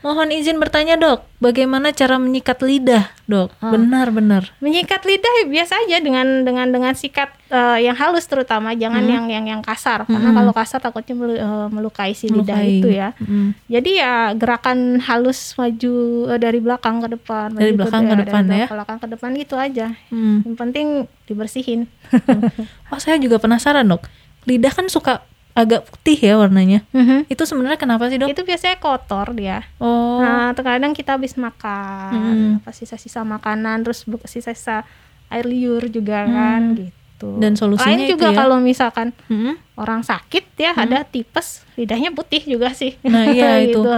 [0.00, 3.52] Mohon izin bertanya dok, bagaimana cara menyikat lidah dok?
[3.58, 3.68] Ah.
[3.68, 4.48] Benar-benar.
[4.58, 9.12] Menyikat lidah ya biasa aja dengan dengan dengan sikat eh, yang halus terutama, jangan Hmm.
[9.12, 10.02] yang yang yang kasar.
[10.04, 12.78] Karena kalau kasar takutnya melu- eh, melukai si lidah Melukai.
[12.78, 13.12] itu ya.
[13.18, 13.48] Mm.
[13.66, 15.94] Jadi ya gerakan halus maju
[16.26, 18.66] eh, dari belakang ke depan, Dari belakang ke dari depan ya?
[18.66, 19.86] belakang ke depan gitu aja.
[20.08, 20.36] Mm.
[20.44, 20.86] Yang penting
[21.26, 21.80] dibersihin.
[22.88, 24.02] Oh saya juga penasaran dok,
[24.44, 25.22] lidah kan suka
[25.60, 26.80] agak putih ya warnanya.
[27.26, 28.28] Itu sebenarnya kenapa sih dok?
[28.28, 29.64] Itu biasanya kotor dia.
[29.76, 32.50] Oh, Nah, terkadang kita habis makan, Hmm.
[32.58, 34.84] apa sisa-sisa makanan, terus sisa-sisa
[35.28, 36.90] air liur juga kan gitu.
[37.30, 37.38] Hmm.
[37.38, 38.36] Dan solusinya Lain itu juga ya?
[38.38, 39.60] kalau misalkan Mm.
[39.76, 42.96] orang sakit ya ada tipes, lidahnya putih juga sih.
[43.00, 43.12] Hmm.
[43.12, 43.76] Nah, iya itu.
[43.78, 43.92] Gitu.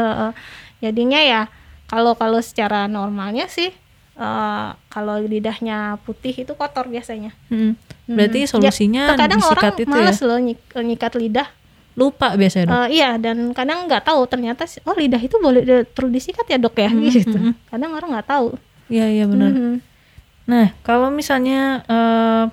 [0.81, 1.43] Jadinya ya
[1.87, 3.71] kalau kalau secara normalnya sih
[4.13, 7.33] eh, kalau lidahnya putih itu kotor biasanya.
[7.49, 7.79] Mm.
[8.05, 8.51] Berarti Hmm.
[8.51, 10.27] solusinya Ya, terkadang disikat orang itu males ya?
[10.27, 11.49] loh nyik- nyikat lidah.
[11.93, 12.75] Lupa biasanya dok.
[12.75, 16.75] Eh, iya dan kadang nggak tahu ternyata oh lidah itu boleh perlu disikat ya dok
[16.75, 17.31] ya Hmm, gitu.
[17.31, 17.55] hmm, hmm.
[17.69, 18.49] Kadang orang nggak tahu.
[18.89, 19.51] Iya iya benar.
[19.51, 19.75] Mhm.
[20.43, 22.45] Nah, kalau misalnya eh,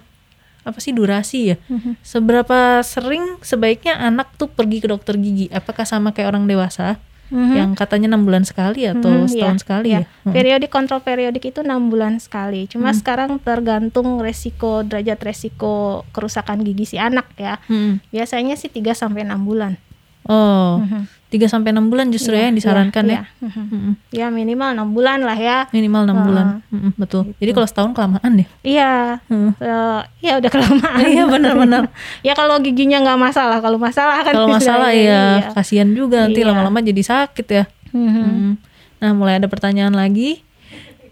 [0.61, 1.57] apa sih durasi ya?
[1.65, 1.97] Mhm.
[1.99, 5.47] Seberapa sering sebaiknya anak tuh pergi ke dokter gigi?
[5.49, 7.53] Apakah sama kayak orang dewasa Mhm.
[7.53, 9.99] yang katanya enam bulan sekali atau Mhm, setahun iya, sekali iya.
[10.01, 10.09] ya?
[10.25, 10.33] Hmm.
[10.33, 12.65] Periodik kontrol periodik itu enam bulan sekali.
[12.65, 17.61] Cuma sekarang tergantung resiko derajat resiko kerusakan gigi si anak ya.
[17.65, 18.01] Hmm.
[18.09, 19.77] Biasanya sih 3 sampai enam bulan.
[20.25, 21.18] Oh, Mhm.
[21.29, 23.13] 3 sampai 6 bulan justru ya yang disarankan ya.
[23.13, 23.21] Iya.
[23.45, 23.63] Mhm.
[23.69, 23.93] Mm-mm.
[24.09, 25.69] Ya minimal enam bulan lah ya.
[25.69, 26.45] Minimal 6 Ah, bulan.
[26.67, 27.21] Mm-mm, betul.
[27.23, 27.37] gitu.
[27.37, 28.47] Jadi kalau setahun kelamaan ya.
[28.61, 28.93] Iya.
[29.25, 29.51] Heeh.
[29.61, 30.97] Eh, ya udah kelamaan.
[30.99, 31.83] Iya, benar-benar.
[32.27, 36.49] ya kalau giginya nggak masalah, kalau masalah kan Kalau masalah ya kasihan juga nanti Iya.
[36.49, 37.63] lama-lama jadi sakit ya.
[37.93, 38.09] Mhm.
[38.09, 38.51] Hmm.
[38.99, 40.41] Nah, mulai ada pertanyaan lagi.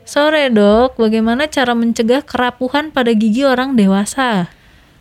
[0.01, 4.47] Sore dok, bagaimana cara mencegah kerapuhan pada gigi orang dewasa?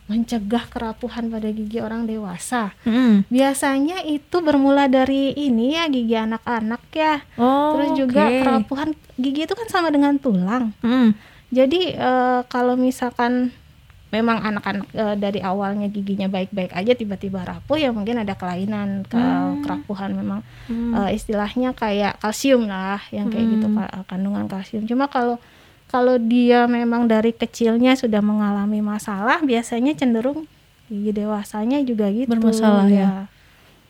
[0.06, 2.70] Mencegah kerapuhan pada gigi orang dewasa.
[2.82, 3.26] Hmm.
[3.26, 7.26] Biasanya itu bermula dari ini ya gigi anak-anak ya.
[7.34, 8.38] Oh, Terus juga oke.
[8.40, 10.70] kerapuhan gigi itu kan sama dengan tulang.
[10.78, 11.10] Hmm.
[11.48, 13.50] Jadi eh, kalau misalkan
[14.08, 19.18] memang anak-anak eh, dari awalnya giginya baik-baik aja tiba-tiba rapuh ya mungkin ada kelainan ke
[19.60, 20.94] kerapuhan memang Hmm.
[20.96, 24.82] eh, istilahnya kayak kalsium lah yang kayak gitu ka- kandungan kalsium.
[24.82, 25.42] Cuma kalau
[25.86, 30.44] kalau dia memang dari kecilnya sudah mengalami masalah biasanya cenderung
[30.86, 32.26] gigi dewasanya juga gitu.
[32.28, 33.08] Bermasalah ya.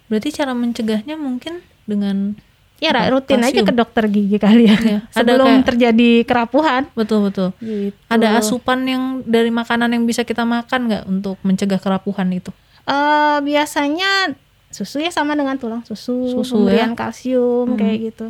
[0.06, 2.36] Berarti cara mencegahnya mungkin dengan
[2.76, 3.66] Ya ra- rutin aja Kalsium.
[3.66, 4.76] ke dokter gigi kali ya.
[5.10, 6.82] Ada Sebelum kayak- terjadi kerapuhan.
[6.92, 7.48] betul betul.
[7.56, 7.96] Gitu.
[8.06, 12.52] Ada asupan yang dari makanan yang bisa kita makan nggak untuk mencegah kerapuhan itu?
[12.84, 14.36] Eh, biasanya
[14.68, 16.96] susu ya sama dengan tulang susu, Susu pemberian ya.
[16.98, 17.78] kalsium Hmm.
[17.80, 18.26] kayak gitu.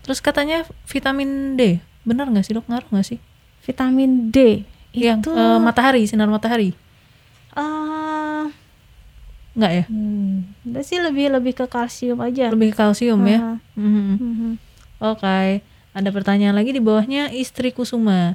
[0.00, 2.66] Terus katanya vitamin D, benar nggak sih dok?
[2.66, 3.18] Ngaruh nggak sih?
[3.66, 4.64] Vitamin D
[4.96, 6.72] Yang itu eh, matahari, sinar matahari,
[7.54, 8.44] eh,
[9.58, 9.84] nggak ya?
[9.90, 12.48] hmm, sih lebih lebih ke kalsium aja.
[12.50, 13.38] Lebih ke kalsium ya.
[13.38, 13.52] Aha.
[13.76, 14.06] Mhm.
[14.18, 14.50] Mhm.
[14.98, 15.62] Oke,
[15.94, 18.34] ada pertanyaan lagi di bawahnya istri Kusuma.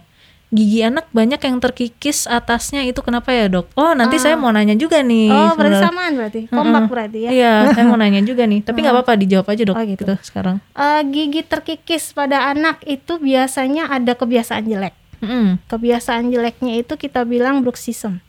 [0.53, 3.73] Gigi anak banyak yang terkikis atasnya itu kenapa ya dok?
[3.73, 5.33] Oh nanti saya mau nanya juga nih.
[5.33, 6.41] Oh, berarti samaan berarti.
[6.45, 6.91] Kompak Mm-mm.
[6.93, 7.29] berarti ya.
[7.33, 8.61] Iya, saya mau nanya juga nih.
[8.61, 9.75] Tapi nggak apa-apa dijawab aja dok.
[9.75, 10.05] Oh, gitu.
[10.05, 10.61] gitu sekarang.
[10.77, 14.93] Eh, gigi terkikis pada anak itu biasanya ada kebiasaan jelek.
[15.25, 15.57] Mm-mm.
[15.65, 18.21] Kebiasaan jeleknya itu kita bilang bruxism.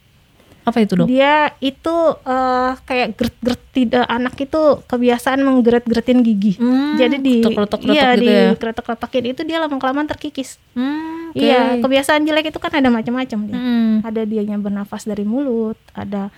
[0.65, 1.05] Apa itu dok?
[1.05, 6.57] Dia itu eh, kayak geret-geret tidak anak itu kebiasaan menggeret-geretin gigi.
[6.57, 8.45] Hmm, Jadi di keretok-keretok iya gitu di ya.
[8.55, 10.57] keretok-keretokin itu dia lama kelamaan terkikis.
[10.73, 11.37] Hmm, oke.
[11.37, 13.55] Iya, kebiasaan jelek itu kan ada macam-macam dia.
[13.55, 13.93] Mm.
[14.01, 16.33] Ada dianya bernafas dari mulut, ada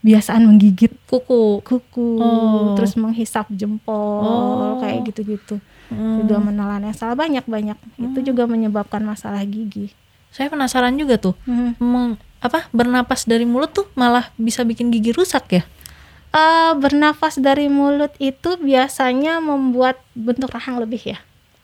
[0.00, 1.62] biasaan menggigit Kuku.
[1.62, 2.74] kuku, Oh.
[2.74, 4.82] terus menghisap jempol, Oh.
[4.82, 5.62] kayak gitu-gitu.
[5.86, 6.18] Hmm.
[6.18, 7.78] Juga menelan yang salah banyak-banyak.
[7.96, 9.94] Itu juga menyebabkan masalah gigi.
[10.28, 11.38] Saya penasaran juga tuh.
[11.44, 11.78] Hmm.
[11.78, 15.62] Meng- apa bernapas dari mulut tuh malah bisa bikin gigi rusak ya?
[16.32, 21.18] Eh, bernafas dari mulut itu biasanya membuat bentuk rahang lebih ya,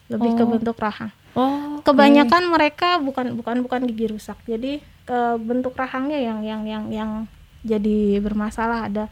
[0.06, 0.50] lebih ke Oh.
[0.54, 1.10] bentuk rahang.
[1.32, 1.80] Oh.
[1.82, 7.10] Kebanyakan mereka bukan bukan bukan gigi rusak, jadi ke bentuk rahangnya yang yang yang yang
[7.64, 9.04] jadi bermasalah ada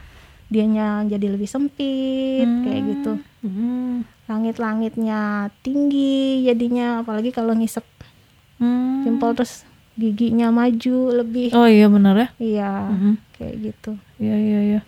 [0.46, 3.12] dianya jadi lebih sempit kayak gitu.
[3.42, 4.07] Hmm.
[4.29, 7.83] Langit-langitnya tinggi jadinya apalagi kalau ngisep
[8.57, 9.05] Hmm.
[9.05, 9.64] jempol terus
[9.97, 11.51] giginya maju lebih.
[11.57, 12.29] Oh iya benar ya.
[12.37, 13.15] Iya, Mm-mm.
[13.35, 13.91] kayak gitu.
[14.21, 14.81] Iya iya iya.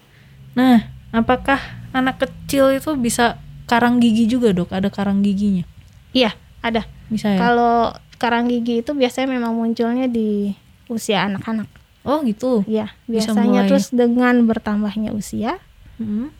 [0.53, 1.57] Nah, apakah
[1.91, 4.69] anak kecil itu bisa karang gigi juga dok?
[4.71, 5.65] Ada karang giginya?
[6.13, 6.85] Iya, ada.
[7.09, 7.41] Bisa ya?
[7.41, 10.53] Kalau karang gigi itu biasanya memang munculnya di
[10.89, 11.69] usia anak-anak.
[12.05, 12.65] Oh gitu.
[12.65, 13.69] Iya, biasanya mulai.
[13.69, 15.61] terus dengan bertambahnya usia,
[15.99, 16.31] Hmm.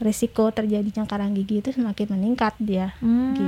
[0.00, 2.96] risiko terjadinya karang gigi itu semakin meningkat dia.
[2.98, 3.34] Hmm.
[3.34, 3.44] Gitu.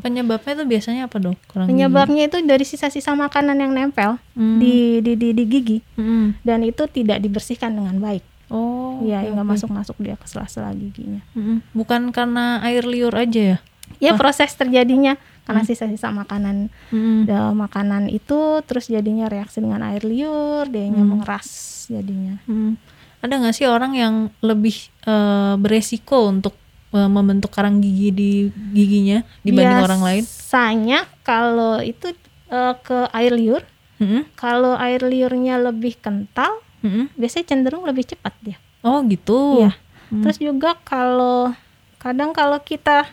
[0.00, 1.36] Penyebabnya itu biasanya apa dok?
[1.46, 1.74] Karang gigi?
[1.74, 4.56] Penyebabnya itu dari sisa-sisa makanan yang nempel Hmm.
[4.56, 6.32] di, di di di gigi Hmm.
[6.40, 8.24] dan itu tidak dibersihkan dengan baik.
[8.48, 8.98] Oh.
[9.00, 9.52] Iya, nggak oke.
[9.54, 11.22] masuk-masuk dia ke sela-sela giginya.
[11.32, 11.62] Mm-mm.
[11.70, 13.58] Bukan karena air liur aja ya?
[13.98, 17.24] Ya proses terjadinya karena sisa-sisa makanan Mm-mm.
[17.24, 21.46] da- makanan itu terus jadinya reaksi dengan air liur, dianya mengeras
[21.86, 22.42] jadinya.
[22.44, 22.74] Mm.
[23.20, 26.58] Ada nggak sih orang yang lebih eh, beresiko untuk
[26.90, 28.30] membentuk karang gigi di
[28.74, 30.22] giginya dibanding orang lain?
[30.26, 32.10] Biasanya kalau itu
[32.50, 33.62] eh, ke air liur,
[34.02, 34.26] Mm-mm.
[34.34, 37.06] kalau air liurnya lebih kental, Mm-mm.
[37.14, 38.58] biasanya cenderung lebih cepat dia.
[38.82, 39.62] Oh gitu.
[39.62, 39.78] Iya.
[40.10, 41.54] Terus juga kalau
[42.02, 43.06] kadang kalau kita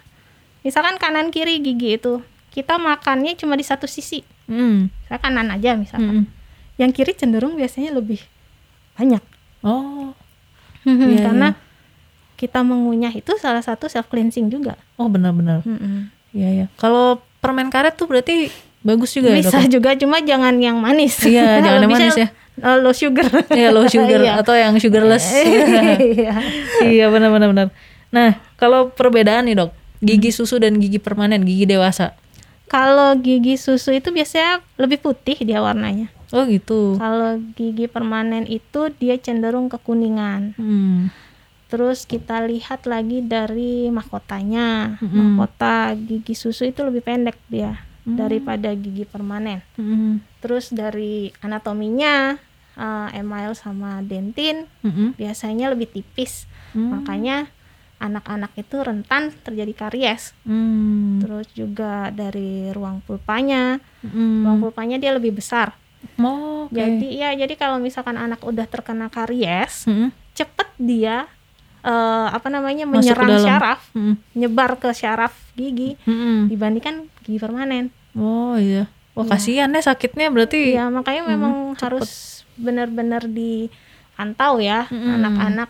[0.65, 4.89] misalkan kanan kiri gigi itu kita makannya cuma di satu sisi, Mm.
[5.05, 6.25] saya kanan aja misalkan.
[6.25, 6.33] Mm-mm.
[6.81, 8.23] Yang kiri cenderung biasanya lebih
[8.97, 9.21] banyak.
[9.61, 10.15] Oh.
[10.87, 11.53] Iya, Karena
[12.37, 14.77] kita mengunyah itu salah satu self cleansing juga.
[14.95, 15.65] Oh benar-benar.
[16.29, 16.65] Iya ya.
[16.75, 19.73] Kalau permen karet tuh berarti bagus juga ya Bisa dok?
[19.73, 21.17] juga cuma jangan yang manis.
[21.19, 22.29] Iya, jangan yang manis ya.
[22.55, 23.27] eh, low sugar.
[23.49, 24.33] Iya low sugar Iya.
[24.39, 25.25] atau yang sugarless.
[25.33, 26.33] Iya.
[26.85, 27.67] iya benar-benar benar.
[28.07, 32.13] Nah kalau perbedaan nih dok, gigi susu dan gigi permanen, gigi dewasa.
[32.65, 36.11] Kalau gigi susu itu biasanya lebih putih dia warnanya.
[36.29, 36.99] Oh gitu.
[36.99, 40.51] Kalau gigi permanen itu dia cenderung kekuningan.
[40.53, 41.07] Hmm.
[41.67, 44.99] Terus kita lihat lagi dari mahkotanya.
[44.99, 45.35] Mm-mm.
[45.35, 47.75] Mahkota gigi susu itu lebih pendek dia
[48.07, 49.59] daripada gigi permanen.
[49.75, 50.23] Mm-mm.
[50.39, 52.39] Terus dari anatominya
[52.77, 55.19] eh, email sama dentin Mm-mm.
[55.19, 56.47] biasanya lebih tipis.
[56.71, 56.99] Hmm.
[56.99, 57.51] Makanya
[57.97, 60.31] anak-anak itu rentan terjadi karies.
[60.45, 61.17] Hmm.
[61.19, 64.45] Terus juga dari ruang pulpanya, Hmm.
[64.45, 65.73] ruang pulpanya dia lebih besar.
[66.21, 66.77] Oh, oke.
[66.77, 70.13] Jadi ya, jadi kalau misalkan anak udah terkena karies, Hmm.
[70.37, 71.25] cepet dia
[71.87, 74.19] eh, apa namanya menyerang syaraf, Hmm.
[74.33, 76.45] nyebar ke syaraf gigi Hmm.
[76.45, 77.89] dibandingkan gigi permanen.
[78.11, 78.91] Oh iya.
[79.13, 79.31] Wah Iya.
[79.31, 80.75] kasihan ya sakitnya berarti.
[80.75, 81.81] Iya, makanya memang cepet.
[81.81, 82.09] harus
[82.53, 85.13] benar-benar dipantau ya Mm-mm.
[85.15, 85.69] anak-anak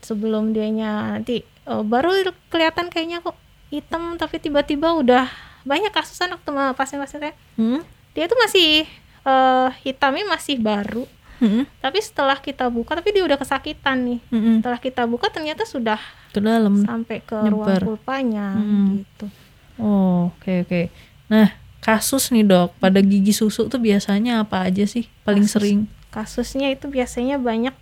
[0.00, 2.10] sebelum dianya nanti oh, baru
[2.48, 3.36] kelihatan kayaknya kok
[3.68, 5.28] hitam tapi tiba-tiba udah
[5.62, 7.34] banyak kasus anak teman pasien-pasien saya.
[7.54, 7.80] Hmm.
[8.12, 8.84] Dia tuh masih
[9.22, 11.06] eh, hitamnya masih baru,
[11.42, 11.66] Hmm.
[11.76, 14.20] tapi setelah kita buka tapi dia udah kesakitan nih.
[14.28, 14.58] Hmm.
[14.58, 15.98] Setelah kita buka ternyata sudah
[16.30, 16.78] Ke dalam.
[16.80, 17.82] sampai ke ruang Nyebar.
[17.82, 18.86] pulpanya Mm.
[18.96, 19.26] gitu.
[19.76, 20.82] Oh, oke oke.
[21.26, 25.54] Nah, kasus nih dok, pada gigi susu tuh biasanya apa aja sih paling Kasus.
[25.58, 25.78] sering?
[26.08, 27.74] Kasusnya itu biasanya banyak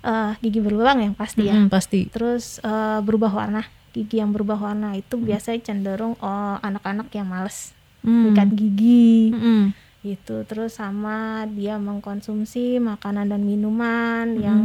[0.00, 1.54] eh, gigi berlubang yang pasti ya.
[1.54, 2.06] Mm-mm, pasti.
[2.08, 5.24] Terus eh, berubah warna, gigi yang berubah warna itu Hmm.
[5.24, 8.30] biasanya cenderung oh, anak-anak yang males Hmm.
[8.30, 9.74] ikat gigi Mm-mm.
[10.00, 10.44] Gitu.
[10.44, 14.40] Terus sama dia mengkonsumsi makanan dan minuman Hmm.
[14.40, 14.60] yang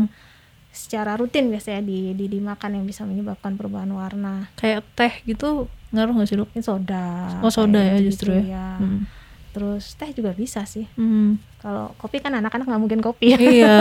[0.69, 4.50] secara rutin biasanya di, di dimakan yang bisa menyebabkan perubahan warna.
[4.56, 6.38] Kayak teh gitu ngaruh nggak sih?
[6.38, 7.38] Ini soda.
[7.39, 8.82] Oh, soda ya gitu-gitu justru ya.
[8.82, 9.06] Mm.
[9.54, 10.89] Terus teh juga bisa sih.
[10.98, 11.38] Mm.
[11.62, 13.39] Kalau kopi kan anak-anak nggak mungkin kopi ya.
[13.39, 13.78] iya.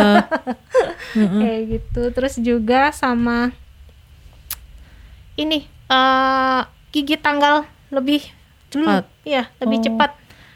[1.17, 1.41] Mm-mm.
[1.41, 3.53] kayak gitu terus juga sama
[5.35, 8.25] ini eh gigi tanggal lebih
[8.69, 9.85] dulu iya lebih Oh.
[9.85, 10.11] cepat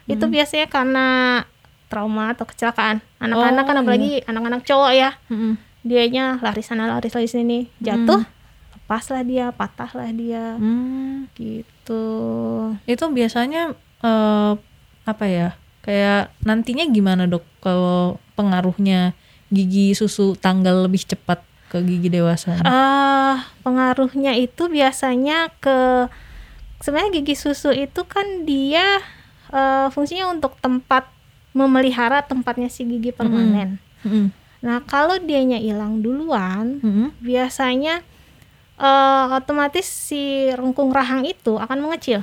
[0.07, 0.33] itu Hmm.
[0.33, 1.05] biasanya karena
[1.87, 5.55] trauma atau kecelakaan anak-anak Oh, kan apalagi anak-anak cowok ya Mm-mm.
[5.81, 8.23] dianya lari sana lari lari sini jatuh
[8.73, 11.27] lepaslah dia patahlah dia Hmm.
[11.33, 12.03] gitu
[12.83, 14.53] Itu biasanya eh,
[15.03, 15.55] apa ya?
[15.81, 19.15] Kayak nantinya gimana dok kalau pengaruhnya
[19.47, 22.59] gigi susu tanggal lebih cepat ke gigi dewasa?
[22.59, 26.07] eh pengaruhnya itu biasanya ke
[26.79, 28.99] sebenarnya gigi susu itu kan dia
[29.51, 31.07] eh, fungsinya untuk tempat
[31.55, 33.81] memelihara tempatnya si gigi permanen.
[34.05, 34.29] Mm-mm.
[34.61, 37.13] Nah kalau dianya hilang duluan, Mm-mm.
[37.21, 38.05] biasanya
[38.77, 42.21] eh, otomatis si rengkung rahang itu akan mengecil.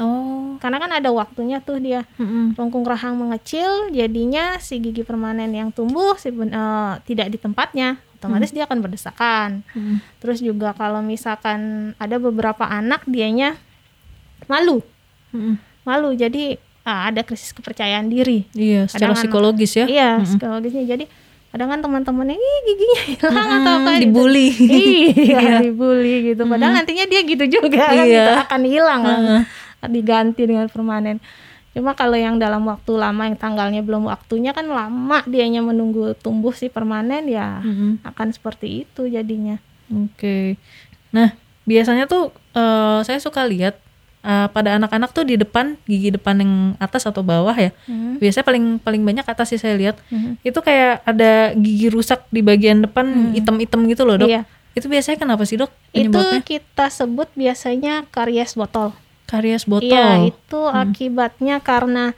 [0.00, 0.56] Oh.
[0.64, 2.56] Karena kan ada waktunya tuh dia Mm-mm.
[2.56, 8.54] rengkung rahang mengecil, jadinya si gigi permanen yang tumbuh si eh, tidak di tempatnya, otomatis
[8.54, 9.60] dia akan berdesakan.
[9.76, 10.00] Mm-mm.
[10.22, 13.60] Terus juga kalau misalkan ada beberapa anak dianya
[14.48, 14.80] malu,
[15.36, 15.60] Mm-mm.
[15.90, 18.46] Malu jadi ah, ada krisis kepercayaan diri.
[18.52, 19.86] Iya, secara Kadang anak- psikologis ya.
[19.86, 20.26] Iya, Mm-mm.
[20.26, 20.84] psikologisnya.
[20.88, 21.04] Jadi
[21.50, 24.02] kadang kan teman-temannya ih giginya hilang atau apa Mm-mm, gitu.
[24.06, 24.48] dibully.
[25.26, 26.42] iya, dibully gitu.
[26.44, 28.06] Padahal nantinya dia gitu juga kan, Iya.
[28.06, 29.20] gitu, akan hilang kan.
[29.20, 29.42] Heeh.
[29.82, 31.18] diganti dengan permanen.
[31.70, 36.50] Cuma kalau yang dalam waktu lama yang tanggalnya belum waktunya kan lama dianya menunggu tumbuh
[36.50, 38.02] si permanen ya Mm-mm.
[38.04, 39.56] akan seperti itu jadinya.
[39.88, 40.54] Oke.
[41.10, 43.78] Nah, biasanya tuh eh, saya suka lihat
[44.20, 47.72] eh, pada anak-anak tuh di depan gigi depan yang atas atau bawah ya.
[47.84, 48.16] Hmm.
[48.16, 49.96] Biasanya paling paling banyak atas sih saya lihat.
[50.08, 50.40] Mhm.
[50.40, 54.28] Itu kayak ada gigi rusak di bagian depan item-item gitu loh, Dok.
[54.28, 54.42] Iya.
[54.70, 55.72] Itu biasanya kenapa sih, Dok?
[55.90, 56.40] Itu Penyebabnya?
[56.40, 58.94] kita sebut biasanya karies botol.
[59.24, 59.88] Karies botol.
[59.88, 62.14] Iya, itu akibatnya karena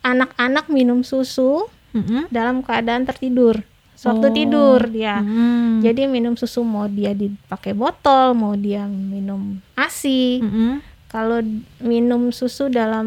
[0.00, 2.30] anak-anak minum susu Mm-mm.
[2.30, 3.60] dalam keadaan tertidur.
[3.94, 4.32] Sewaktu Oh.
[4.32, 5.20] tidur dia.
[5.20, 5.84] Mm.
[5.84, 10.40] Jadi minum susu mau dia dipakai botol, mau dia minum ASI.
[10.40, 10.72] Mm-mm.
[11.10, 11.42] Kalau
[11.80, 13.06] minum susu dalam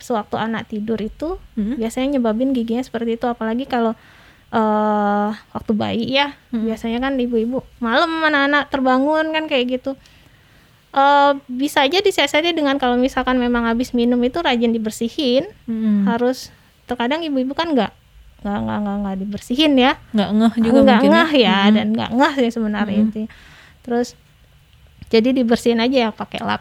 [0.00, 1.76] sewaktu anak tidur itu Mm-mm.
[1.76, 3.92] biasanya nyebabin giginya seperti itu apalagi kalau
[4.48, 6.32] eh waktu bayi ya.
[6.48, 6.64] Mm.
[6.64, 9.92] Biasanya kan ibu-ibu malam anak-anak terbangun kan kayak gitu.
[10.92, 16.04] eh bisa aja disiasati dengan kalau misalkan memang habis minum itu rajin dibersihin, Mm.
[16.04, 16.52] harus
[16.84, 17.92] terkadang ibu-ibu kan nggak
[18.44, 21.72] nggak nggak nggak nggak dibersihin ya, nggak ngeh juga nggak mungkin ngeh ya Mm.
[21.72, 23.08] dan nggak ngeh sih sebenarnya Mm.
[23.08, 23.20] itu.
[23.80, 24.08] Terus
[25.08, 26.60] jadi dibersihin aja ya pakai lap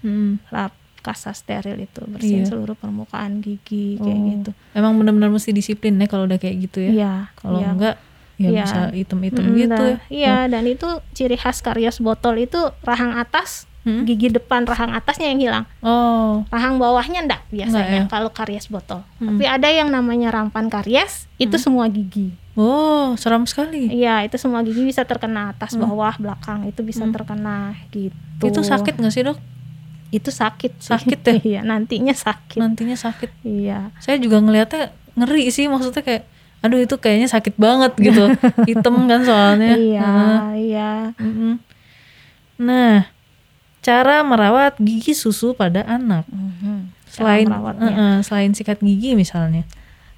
[0.00, 0.38] Mm.
[0.48, 2.50] lap kasa steril itu bersihin Iya.
[2.50, 4.28] seluruh permukaan gigi kayak Oh.
[4.28, 4.50] gitu.
[4.74, 6.90] Emang benar-benar mesti disiplin ya kalau udah kayak gitu ya.
[6.92, 7.12] Iya.
[7.34, 7.70] Kalau iya.
[7.70, 7.96] enggak
[8.36, 8.62] ya Iya.
[8.62, 9.96] bisa item-item Mm, gitu nah, ya.
[10.10, 14.04] Iya, dan itu ciri khas karies botol itu rahang atas, Hmm?
[14.04, 15.64] gigi depan rahang atasnya yang hilang.
[15.80, 16.44] Oh.
[16.46, 18.12] Rahang bawahnya enggak biasanya Enggak ya?
[18.12, 19.00] kalau karies botol.
[19.16, 19.32] Hmm.
[19.32, 22.34] Tapi ada yang namanya rampan karies, itu semua gigi.
[22.52, 23.86] Oh, seram sekali.
[23.88, 28.12] Iya, itu semua gigi bisa terkena atas, bawah, belakang, itu bisa terkena gitu.
[28.12, 28.50] Hmm.
[28.50, 29.38] Itu sakit nggak sih, Dok?
[30.08, 30.90] Itu sakit sih.
[30.92, 31.34] Sakit ya?
[31.56, 32.56] iya, nantinya sakit.
[32.56, 33.30] Nantinya sakit.
[33.44, 33.92] Iya.
[34.00, 36.24] Saya juga ngelihatnya ngeri sih maksudnya kayak
[36.58, 38.34] aduh itu kayaknya sakit banget gitu.
[38.68, 39.78] Hitam kan soalnya.
[39.78, 40.90] Iya, Nah, iya.
[42.58, 43.06] Nah,
[43.78, 46.26] cara merawat gigi susu pada anak.
[46.28, 46.90] Mhm.
[47.08, 47.88] Cara Selain merawatnya.
[47.88, 49.64] uh-uh, selain sikat gigi misalnya.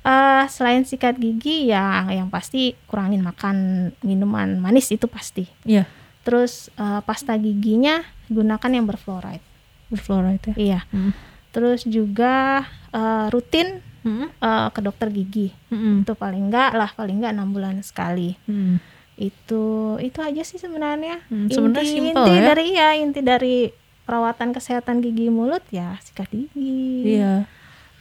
[0.01, 3.57] Eh, selain sikat gigi ya yang pasti kurangin makan
[4.01, 5.45] minuman manis itu pasti.
[5.63, 5.85] Iya.
[6.25, 8.01] Terus eh, pasta giginya
[8.33, 9.45] gunakan yang berfluoride.
[9.91, 10.57] Berfluoride ya.
[10.57, 10.81] Iya.
[10.91, 11.13] Mm.
[11.51, 14.33] Terus juga eh, rutin Mm.
[14.33, 15.53] eh, ke dokter gigi.
[15.69, 16.03] Mm.
[16.03, 18.33] Itu paling enggak lah, paling enggak enam bulan sekali.
[18.49, 18.81] Mm.
[19.21, 19.65] Itu
[20.01, 21.21] itu aja sih sebenarnya.
[21.29, 22.45] Hmm, sebenarnya inti, simpel inti ya.
[22.49, 23.57] dari ya inti dari
[24.09, 27.05] perawatan kesehatan gigi mulut ya sikat gigi.
[27.21, 27.45] Iya,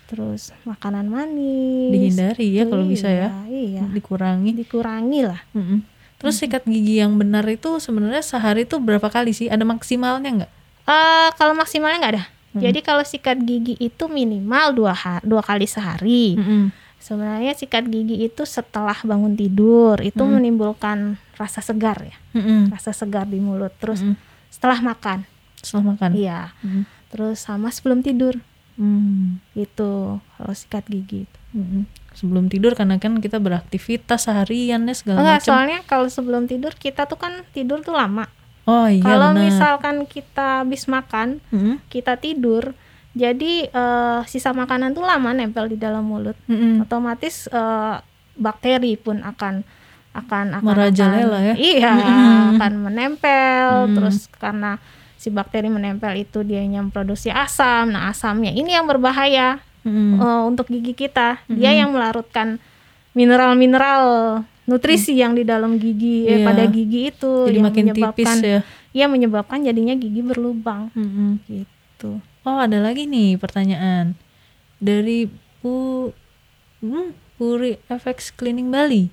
[0.08, 1.92] Terus makanan manis.
[1.92, 3.30] dihindari ya kalau Iya, bisa ya.
[3.46, 3.84] Iya.
[3.92, 4.52] Dikurangi.
[4.56, 5.44] Dikurangi lah.
[5.52, 5.84] Mm-mm.
[6.18, 9.52] Terus sikat gigi yang benar itu sebenarnya sehari itu berapa kali sih?
[9.52, 10.52] Ada maksimalnya nggak?
[10.90, 12.24] Eh kalau maksimalnya nggak ada.
[12.50, 12.62] Hmm.
[12.62, 16.34] Jadi kalau sikat gigi itu minimal dua ha- dua kali sehari.
[16.34, 16.74] Mm-mm.
[16.98, 20.36] Sebenarnya sikat gigi itu setelah bangun tidur itu Hmm.
[20.36, 20.98] menimbulkan
[21.36, 22.70] rasa segar ya, Mm-mm.
[22.70, 23.72] rasa segar di mulut.
[23.78, 24.18] Terus Mm-mm.
[24.50, 25.24] setelah makan,
[25.56, 26.10] setelah makan.
[26.12, 26.52] iya.
[26.60, 26.84] Mm.
[27.08, 28.36] Terus sama sebelum tidur
[28.76, 29.38] Mm.
[29.56, 31.24] itu kalau sikat gigi.
[31.24, 31.38] itu.
[31.52, 31.84] Mm-mm.
[32.12, 35.48] Sebelum tidur karena kan kita beraktivitas seharian ya segala Enggak, macam.
[35.48, 38.26] soalnya kalau sebelum tidur kita tuh kan tidur tuh lama.
[38.70, 41.82] Oh iya kalau misalkan kita habis makan, Mm-mm.
[41.88, 42.78] kita tidur,
[43.12, 46.38] jadi eh, sisa makanan tuh lama nempel di dalam mulut.
[46.46, 46.86] Mm-mm.
[46.86, 47.96] otomatis eh,
[48.38, 49.66] bakteri pun akan
[50.12, 51.56] akan akan Merajalela akan- ya.
[51.56, 51.92] Iya,
[52.52, 53.94] akan menempel Mm.
[53.94, 54.78] terus karena
[55.16, 57.90] si bakteri menempel itu dia yang memproduksi asam.
[57.90, 60.18] Nah, asamnya ini yang berbahaya Mm-mm.
[60.18, 61.42] eh, untuk gigi kita.
[61.48, 62.62] Dia yang melarutkan
[63.14, 64.04] mineral-mineral
[64.70, 66.46] nutrisi yang di dalam gigi eh, Iya.
[66.46, 68.60] pada gigi itu Jadi yang makin tipis menyebabkan ya.
[68.92, 71.42] iya menyebabkan jadinya gigi berlubang Mm-mm.
[71.44, 72.22] gitu.
[72.42, 74.14] Oh ada lagi nih pertanyaan
[74.78, 75.26] dari
[75.60, 76.08] Pu
[76.80, 79.10] hmm, Puri FX Cleaning Bali.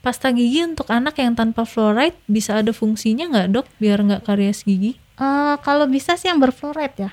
[0.00, 4.64] Pasta gigi untuk anak yang tanpa fluoride bisa ada fungsinya nggak dok biar nggak karies
[4.64, 4.96] gigi?
[5.14, 7.10] Eh, kalau bisa sih yang berfluoride ya.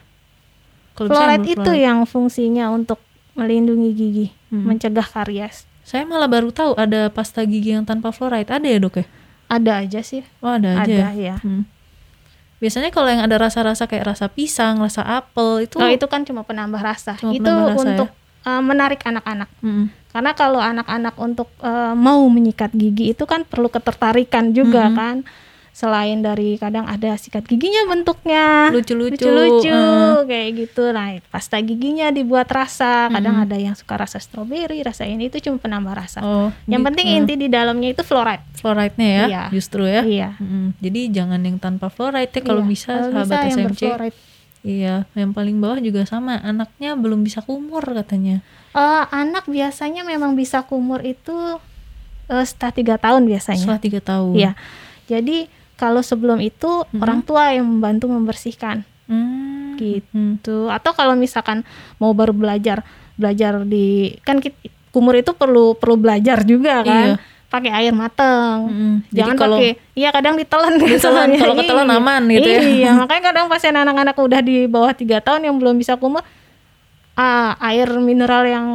[0.95, 2.97] Fluoride yang itu yang fungsinya untuk
[3.35, 4.65] melindungi gigi, Hmm.
[4.65, 5.66] mencegah karies.
[5.87, 8.51] Saya malah baru tahu ada pasta gigi yang tanpa fluoride.
[8.51, 9.05] Ada ya dok ya?
[9.47, 10.19] Ada aja sih.
[10.43, 11.15] Oh ada aja ada ya.
[11.15, 11.35] ya.
[11.39, 11.63] Hmm.
[12.59, 15.79] Biasanya kalau yang ada rasa-rasa kayak rasa pisang, rasa apel itu.
[15.79, 17.15] Oh, itu kan cuma penambah rasa.
[17.15, 18.09] Cuma itu penambah rasa untuk
[18.43, 19.47] eh, menarik anak-anak.
[19.63, 19.87] Mm-mm.
[20.11, 24.95] Karena kalau anak-anak untuk eh, mau menyikat gigi itu kan perlu ketertarikan juga Mhm.
[24.97, 25.15] kan.
[25.77, 29.29] Selain dari kadang ada sikat giginya bentuknya Lucu-lucu.
[29.69, 30.25] eh.
[30.25, 30.89] kayak gitu.
[30.89, 33.05] Nah, pasta giginya dibuat rasa.
[33.07, 33.43] Kadang Mhm.
[33.45, 36.19] ada yang suka rasa stroberi, rasa ini itu cuma penambah rasa.
[36.19, 36.87] Oh, yang gitu.
[36.89, 38.41] penting inti di dalamnya itu fluoride.
[38.57, 39.43] fluoride-nya ya, Iya.
[39.53, 40.01] justru ya.
[40.01, 40.29] Iya.
[40.35, 40.73] Mm-mm.
[40.79, 43.69] Jadi jangan yang tanpa fluoride ya kalau Iya, bisa kalau sahabat yang SMC.
[43.69, 44.17] berfluoride.
[44.63, 46.41] Iya, yang paling bawah juga sama.
[46.41, 48.41] Anaknya belum bisa kumur katanya.
[48.73, 51.61] Eh, anak biasanya memang bisa kumur itu
[52.25, 53.61] eh, setelah tiga tahun biasanya.
[53.61, 54.33] Setelah tiga tahun.
[54.33, 54.51] Iya.
[55.07, 56.99] Jadi kalau sebelum itu Mhm.
[56.99, 59.77] orang tua yang membantu membersihkan Hmm.
[59.77, 60.41] gitu.
[60.41, 61.61] Tuh atau kalau misalkan
[61.95, 62.83] mau baru belajar
[63.15, 64.41] belajar di kan
[64.89, 67.15] kumur itu perlu perlu belajar juga kan.
[67.15, 67.45] Iya.
[67.47, 68.67] Pakai air mateng.
[69.07, 70.99] Jadi Jangan kalau pakai iya kadang ditelan gitu.
[70.99, 71.95] Ditelan, kalau ketelan Iya.
[71.95, 72.59] aman gitu ya.
[72.59, 76.25] Iya, makanya kadang pasien anak-anak udah di bawah tiga tahun yang belum bisa kumur
[77.15, 78.67] ah, air mineral yang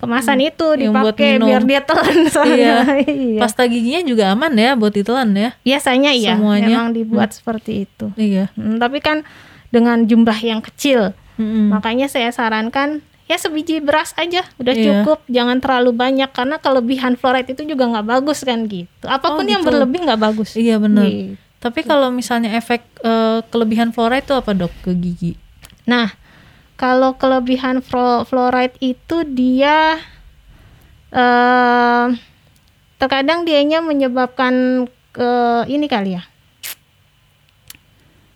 [0.00, 0.80] kemasan itu Hmm.
[0.80, 2.74] yang buat dipakai biar dia telan soalnya.
[2.98, 3.38] Iya.
[3.38, 5.50] pasta giginya juga aman ya buat ditelan ya.
[5.60, 6.66] Biasanya iya, Semuanya.
[6.66, 8.08] memang dibuat seperti itu.
[8.14, 8.48] Iya.
[8.54, 9.22] Hmm, tapi kan
[9.68, 11.70] dengan jumlah yang kecil, Mm-mm.
[11.70, 14.82] makanya saya sarankan ya sebiji beras aja udah Iya.
[15.06, 19.04] cukup, jangan terlalu banyak karena kelebihan fluoride itu juga nggak bagus kan gitu.
[19.04, 19.70] Apa pun yang gitu.
[19.70, 20.54] berlebih nggak bagus.
[20.54, 21.06] Iya benar.
[21.06, 21.38] Gitu.
[21.60, 25.32] Tapi kalau misalnya efek eh, kelebihan fluoride itu apa dok ke gigi?
[25.84, 26.10] Nah,
[26.80, 30.00] kalau kelebihan fluoride itu dia
[31.12, 32.06] eh
[32.96, 35.30] terkadang dianya menyebabkan ke
[35.68, 36.24] ini kali ya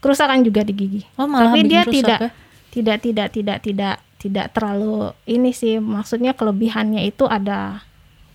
[0.05, 1.03] kerusakan juga di gigi.
[1.17, 2.31] Oh malah Tapi dia rusak tidak ya?
[2.69, 7.81] tidak tidak tidak tidak tidak terlalu ini sih maksudnya kelebihannya itu ada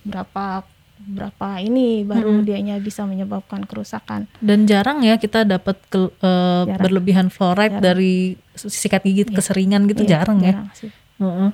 [0.01, 0.65] berapa
[1.09, 2.45] berapa ini baru Mm-mm.
[2.45, 4.29] dianya bisa menyebabkan kerusakan.
[4.37, 6.77] Dan jarang ya kita dapat ke- eh, Jarang.
[6.79, 7.83] berlebihan fluoride Jarang.
[7.83, 8.13] dari
[8.53, 9.33] sikat gigi Iya.
[9.33, 10.69] keseringan gitu Iya, jarang, ya.
[10.71, 10.93] sih.
[11.17, 11.49] Heeh.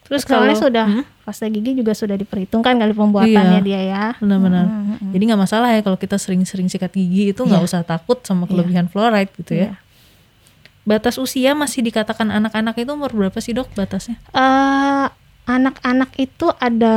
[0.00, 1.04] Terus Soalnya kalau sudah Hmm?
[1.22, 4.04] pasta gigi juga sudah diperhitungkan kali pembuatannya Iya, dia ya.
[4.16, 4.64] benar-benar.
[4.64, 5.10] Mm, mm, mm.
[5.12, 7.68] Jadi nggak masalah ya kalau kita sering-sering sikat gigi itu nggak Iya.
[7.68, 9.66] usah takut sama kelebihan fluoride gitu ya.
[9.66, 9.74] Iya.
[10.82, 14.18] Batas usia masih dikatakan anak-anak itu umur berapa sih dok batasnya?
[14.30, 15.06] Eh,
[15.46, 16.96] anak-anak itu ada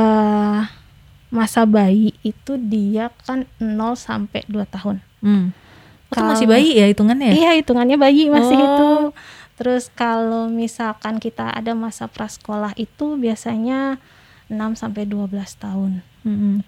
[1.34, 5.02] masa bayi itu dia kan 0 sampai 2 tahun.
[5.18, 5.50] Hmm.
[5.50, 5.50] Oh,
[6.06, 7.28] itu Kalau- masih bayi ya hitungannya?
[7.28, 7.34] ya?
[7.34, 8.62] Iya, hitungannya bayi masih Oh.
[8.62, 8.90] itu.
[9.54, 13.98] Terus kalau misalkan kita ada masa prasekolah itu biasanya
[14.46, 16.02] 6 sampai 12 tahun.
[16.22, 16.62] Mm-mm.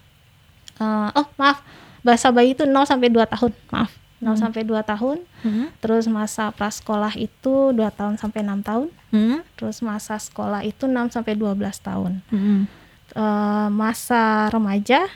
[0.77, 1.63] Eh, oh, maaf.
[1.99, 3.51] Bahasa bayi itu 0 sampai 2 tahun.
[3.69, 3.91] Maaf.
[4.17, 4.39] 0 Hmm.
[4.39, 5.17] sampai 2 tahun.
[5.43, 5.67] Mm-mm.
[5.77, 8.87] Terus masa prasekolah itu 2 tahun sampai 6 tahun.
[9.11, 9.39] Mm-mm.
[9.55, 12.19] Terus masa sekolah itu 6 sampai 12 tahun.
[12.27, 12.67] Mm-mm.
[13.15, 15.07] Eh, masa remaja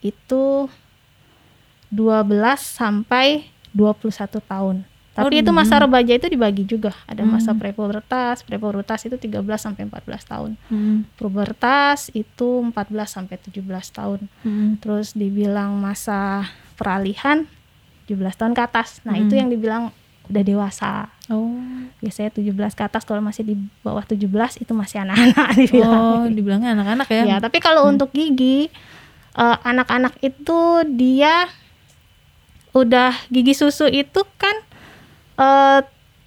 [0.00, 0.70] itu
[1.90, 4.76] 12 sampai 21 tahun.
[5.18, 5.58] Oh, Tapi itu hmm.
[5.58, 6.94] masa remaja itu dibagi juga.
[7.04, 7.58] Ada masa Hmm.
[7.60, 10.54] prepubertas, prepubertas itu 13 sampai 14 tahun.
[10.70, 14.30] Mm, Pubertas itu 14 sampai 17 tahun.
[14.46, 16.46] mm, Terus dibilang masa
[16.78, 17.44] peralihan
[18.06, 19.02] 17 tahun ke atas.
[19.02, 19.40] Nah, itu Hmm.
[19.44, 19.84] yang dibilang
[20.30, 21.10] udah dewasa.
[21.26, 21.58] Oh,
[21.98, 24.22] Biasanya 17 ke atas kalau masih di bawah 17
[24.62, 25.90] itu masih anak-anak dibilang.
[25.92, 27.22] oh, dibilangnya anak-anak ya?
[27.26, 28.70] Ya, tapi kalau untuk gigi
[29.34, 31.50] eh, anak-anak itu dia
[32.70, 34.56] udah gigi susu itu kan
[35.36, 35.80] eh,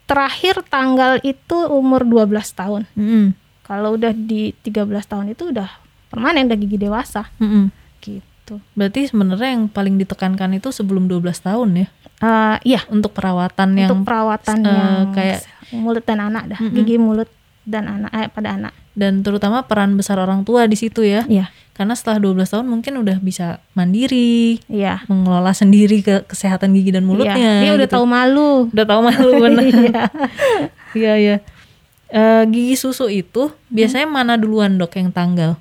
[0.04, 2.84] terakhir tanggal itu umur 12 tahun.
[3.00, 3.34] Mm,
[3.64, 5.72] Kalau udah di 13 tahun itu udah
[6.12, 7.66] permanen udah gigi dewasa mm, mm.
[8.04, 8.56] gitu.
[8.76, 11.88] Berarti sebenarnya yang paling ditekankan itu sebelum 12 tahun ya
[12.24, 15.44] Eh, iya, untuk perawatan yang untuk perawatan eh, yang kayak-
[15.74, 16.72] mulut dan anak dah, Mm-mm.
[16.74, 17.28] gigi mulut
[17.64, 18.74] dan anak eh, pada anak.
[18.94, 21.26] dan terutama peran besar orang tua di situ ya.
[21.26, 25.02] Iya, Karena setelah 12 tahun mungkin udah bisa mandiri, iya.
[25.04, 27.34] mengelola sendiri ke kesehatan gigi dan mulutnya.
[27.34, 27.96] Iya, dia udah gitu.
[27.98, 28.52] tahu malu.
[28.70, 29.66] udah tahu malu bener.
[29.66, 30.04] Iya.
[30.94, 31.36] Iya iya.
[32.08, 35.58] Eh, gigi susu itu biasanya mana duluan dok yang tanggal?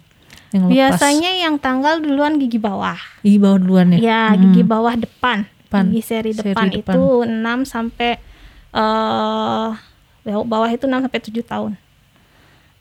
[0.53, 0.73] Yang lepas?
[0.77, 3.01] Biasanya yang tanggal duluan gigi bawah.
[3.23, 3.99] gigi bawah duluan ya.
[3.99, 4.41] Ya, Hmm.
[4.45, 5.49] gigi bawah depan.
[5.73, 5.85] Depan.
[5.89, 6.93] Gigi seri Seri depan, depan.
[6.93, 8.13] itu 6 sampai
[8.73, 9.71] eh
[10.23, 11.73] bawah- bawah itu 6 sampai 7 tahun.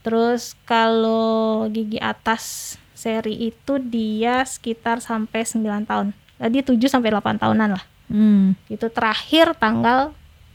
[0.01, 6.07] Terus kalau gigi atas seri itu dia sekitar sampai 9 tahun.
[6.37, 7.83] Jadi 7 sampai 8 tahunan lah.
[8.07, 10.11] Hmm, Itu terakhir tanggal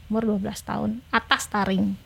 [0.07, 1.01] umur 12 tahun.
[1.09, 1.97] Atas taring.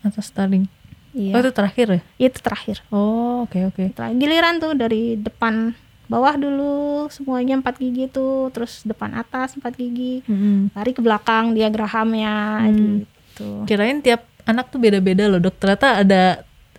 [0.00, 0.66] atas taring.
[1.12, 1.32] Iya.
[1.32, 2.00] Oh itu terakhir ya?
[2.20, 2.82] Itu terakhir.
[2.88, 3.90] Oh oke oke.
[3.92, 4.16] Terakhir.
[4.16, 5.74] Giliran tuh dari depan
[6.06, 6.74] bawah dulu
[7.08, 10.68] semuanya empat gigi tuh, terus depan atas empat gigi, Hmm.
[10.72, 12.72] lari ke belakang diagramnya Hmm.
[13.02, 13.64] gitu.
[13.64, 15.56] Kirain tiap anak tuh beda-beda loh dok.
[15.56, 16.22] Ternyata ada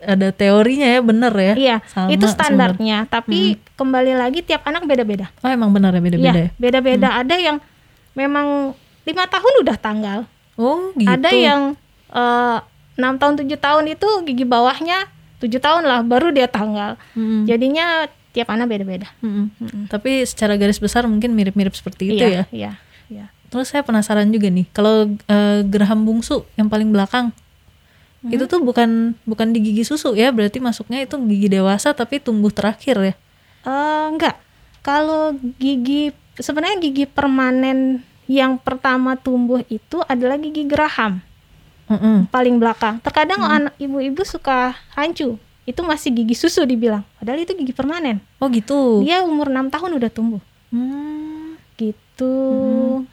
[0.03, 1.53] ada teorinya ya bener ya?
[1.55, 3.07] Iya, Sama itu standarnya.
[3.07, 5.31] Tapi kembali lagi tiap anak beda-beda.
[5.39, 6.49] Oh emang benar ya beda-beda Iya, ya?
[6.59, 7.07] beda-beda.
[7.17, 7.57] Ada yang
[8.13, 10.19] memang lima tahun udah tanggal.
[10.59, 11.07] Oh gitu.
[11.07, 11.61] Ada yang
[12.11, 12.57] eh,
[12.93, 15.07] enam tahun tujuh tahun itu gigi bawahnya
[15.39, 16.99] tujuh tahun lah baru dia tanggal.
[17.15, 17.47] Mm-mm.
[17.47, 19.07] Jadinya tiap anak beda-beda.
[19.21, 19.53] Mm-mm.
[19.55, 19.83] Mm-mm.
[19.87, 22.27] Tapi secara garis besar mungkin mirip-mirip seperti itu ya.
[22.27, 22.71] iya, Iya,
[23.07, 23.25] iya.
[23.47, 27.29] Terus saya penasaran juga nih, kalau eh, geraham bungsu yang paling belakang
[28.23, 28.31] Hmm.
[28.31, 32.47] itu tuh bukan bukan di gigi susu ya, berarti masuknya itu gigi dewasa tapi tumbuh
[32.49, 33.13] terakhir ya.
[33.67, 34.39] Eh, enggak.
[34.79, 41.19] Kalau gigi sebenarnya gigi permanen yang pertama tumbuh itu adalah gigi geraham
[41.91, 42.31] Mm-mm.
[42.31, 43.03] paling belakang.
[43.03, 45.35] Terkadang anak ibu-ibu suka rancu.
[45.63, 47.07] Itu masih gigi susu dibilang.
[47.19, 48.19] Padahal itu gigi permanen.
[48.39, 49.03] Oh gitu.
[49.03, 50.43] Dia umur 6 tahun udah tumbuh.
[50.73, 51.55] Hmm.
[51.79, 52.35] Gitu.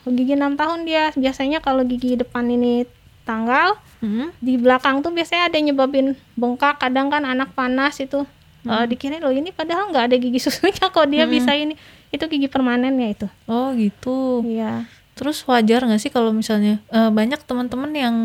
[0.05, 2.85] Gigi 6 tahun dia biasanya kalau gigi depan ini
[3.23, 4.35] tanggal, Mm-mm.
[4.43, 6.83] di belakang tuh biasanya ada yang nyebabin bengkak.
[6.83, 8.27] Kadang kan anak panas itu
[8.67, 11.79] eh, dikira loh ini padahal nggak ada gigi susunya kok dia bisa ini.
[12.11, 13.27] Itu gigi permanennya itu.
[13.47, 14.43] Oh gitu.
[14.43, 14.91] Iya.
[15.15, 18.17] Terus wajar nggak sih kalau misalnya eh, banyak teman-teman yang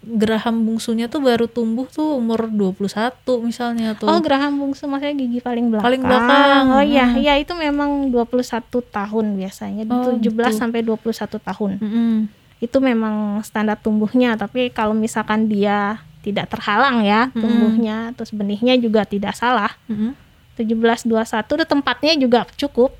[0.00, 3.12] geraham bungsunya tuh baru tumbuh tuh umur 21
[3.44, 4.08] misalnya tuh.
[4.08, 5.84] Oh, geraham bungsu maksudnya gigi paling belakang.
[5.84, 6.64] Paling belakang.
[6.72, 7.20] Oh iya, Hmm.
[7.20, 9.84] iya itu memang 21 tahun biasanya.
[9.92, 10.56] Oh, 17 gitu.
[10.56, 11.70] sampai 21 tahun.
[11.84, 12.14] Mm-mm.
[12.60, 17.40] Itu memang standar tumbuhnya, tapi kalau misalkan dia tidak terhalang ya Hmm.
[17.44, 19.76] tumbuhnya, terus benihnya juga tidak salah.
[19.84, 20.16] Mm-mm.
[20.56, 22.96] 17 21 udah tempatnya juga cukup.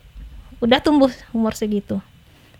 [0.61, 1.97] Udah tumbuh umur segitu.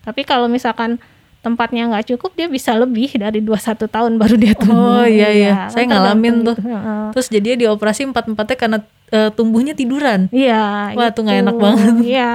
[0.01, 0.97] Tapi kalau misalkan
[1.41, 5.01] tempatnya nggak cukup, dia bisa lebih dari 21 tahun baru dia tumbuh.
[5.01, 6.55] Oh iya iya, saya kan ngalamin tuh.
[6.55, 6.69] gitu.
[7.17, 8.77] Terus jadinya dioperasi empat-empatnya karena
[9.09, 10.29] eh, tumbuhnya tiduran.
[10.29, 10.93] Iya.
[10.93, 11.43] Wah, tuh nggak itu.
[11.49, 11.93] enak banget.
[12.05, 12.33] Iya.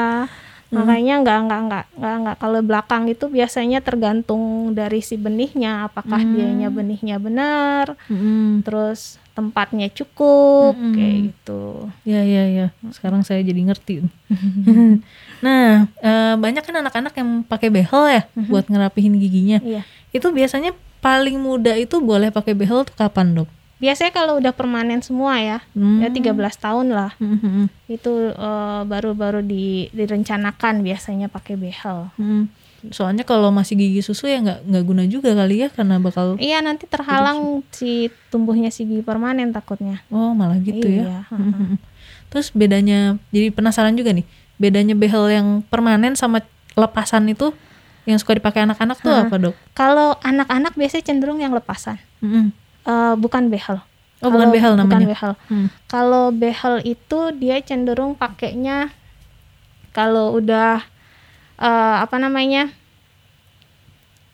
[0.77, 6.20] Makanya nggak nggak nggak nggak nggak kalau belakang itu biasanya tergantung dari si benihnya, apakah
[6.20, 6.33] Hmm.
[6.33, 8.61] dianya benihnya benar, Mm-mm.
[8.61, 10.93] terus tempatnya cukup, Mm-mm.
[10.93, 11.62] kayak gitu.
[12.05, 12.66] Ya ya ya.
[12.89, 14.05] Sekarang saya jadi ngerti.
[15.45, 19.59] nah, eh, banyak kan anak-anak yang pakai behel ya buat ngerapihin giginya.
[19.61, 19.83] Iya.
[20.11, 23.49] Itu biasanya paling muda itu boleh pakai behel tuh kapan, Dok?
[23.77, 26.01] Biasanya kalau udah permanen semua ya, Hmm.
[26.01, 27.68] ya 13 tahun lah, Mm-mm.
[27.87, 32.09] itu eh, baru-baru di, direncanakan biasanya pakai behel.
[32.16, 32.49] Mm.
[32.89, 36.61] Soalnya kalau masih gigi susu ya nggak nggak guna juga kali ya karena bakal Iya
[36.61, 40.01] nanti terhalang si tumbuhnya si gigi permanen takutnya.
[40.09, 41.03] oh malah gitu ya.
[41.03, 41.77] Iya, Mm-mm.
[42.27, 44.24] Terus bedanya jadi penasaran juga nih.
[44.57, 46.41] Bedanya behel yang permanen sama
[46.72, 47.53] lepasan itu
[48.05, 49.55] yang suka dipakai anak-anak tuh apa, Dok?
[49.74, 51.99] Kalau anak-anak biasanya cenderung yang lepasan.
[52.22, 52.55] Mm-mm.
[52.87, 53.82] Eh, bukan behel.
[54.18, 55.07] Oh, bukan behel Bukan namanya.
[55.07, 55.32] behel.
[55.47, 55.68] Hmm.
[55.87, 58.89] Kalau behel itu dia cenderung pakainya
[59.91, 60.80] kalau udah
[61.59, 62.70] eh, apa namanya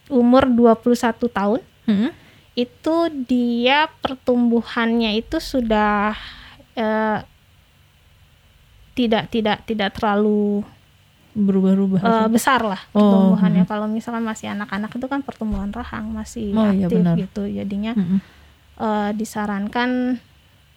[0.06, 0.92] umur 21
[1.28, 2.10] tahun Mm-mm.
[2.52, 6.12] itu dia pertumbuhannya itu sudah
[6.74, 7.18] eh,
[8.92, 10.60] tidak tidak tidak terlalu
[11.32, 13.64] berubah-ubah eh, besar lah Oh, pertumbuhannya.
[13.64, 17.16] Kalau misalkan masih anak-anak itu kan pertumbuhan rahang masih Oh, iya, aktif benar.
[17.16, 17.42] gitu.
[17.48, 18.20] Jadinya Mm-mm.
[18.82, 20.18] Eh, disarankan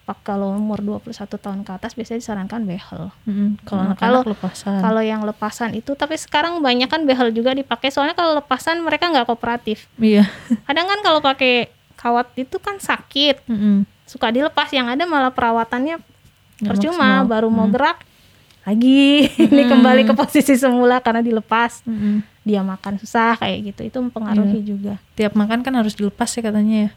[0.02, 3.10] pak kalau umur 21 tahun ke atas biasanya disarankan behel.
[3.26, 3.58] Mm-mm.
[3.60, 8.14] kalau kalau- lepasan Kalau yang lepasan itu tapi sekarang banyak kan behel juga dipakai soalnya
[8.14, 9.90] kalau lepasan mereka nggak kooperatif.
[9.96, 10.30] iya
[10.62, 13.82] Kadang kan kalau pakai kawat itu kan sakit, Mm-mm.
[14.04, 17.26] suka dilepas yang ada malah perawatannya Nggak percuma maksimal.
[17.26, 17.72] baru mau Mm.
[17.72, 17.98] gerak
[18.62, 19.70] lagi ini Mm.
[19.72, 22.22] kembali ke posisi semula karena dilepas Mm-mm.
[22.40, 24.64] dia makan susah kayak gitu itu mempengaruhi Iya.
[24.64, 26.90] juga tiap makan kan harus dilepas ya katanya ya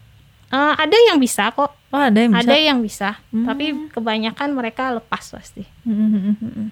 [0.49, 3.45] Eh, ada yang bisa kok oh ada yang bisa ada yang bisa Hmm.
[3.45, 6.33] tapi kebanyakan mereka lepas pasti Mm-mm.
[6.35, 6.67] Mm-mm.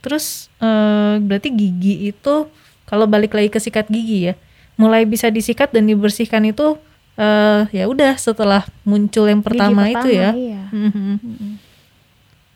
[0.00, 2.48] Terus eh, berarti gigi itu
[2.82, 4.34] kalau balik lagi ke sikat gigi ya,
[4.74, 6.76] mulai bisa disikat dan dibersihkan itu
[7.14, 10.30] eh ya udah setelah muncul yang pertama, Gigi itu ya.
[10.32, 10.62] iya.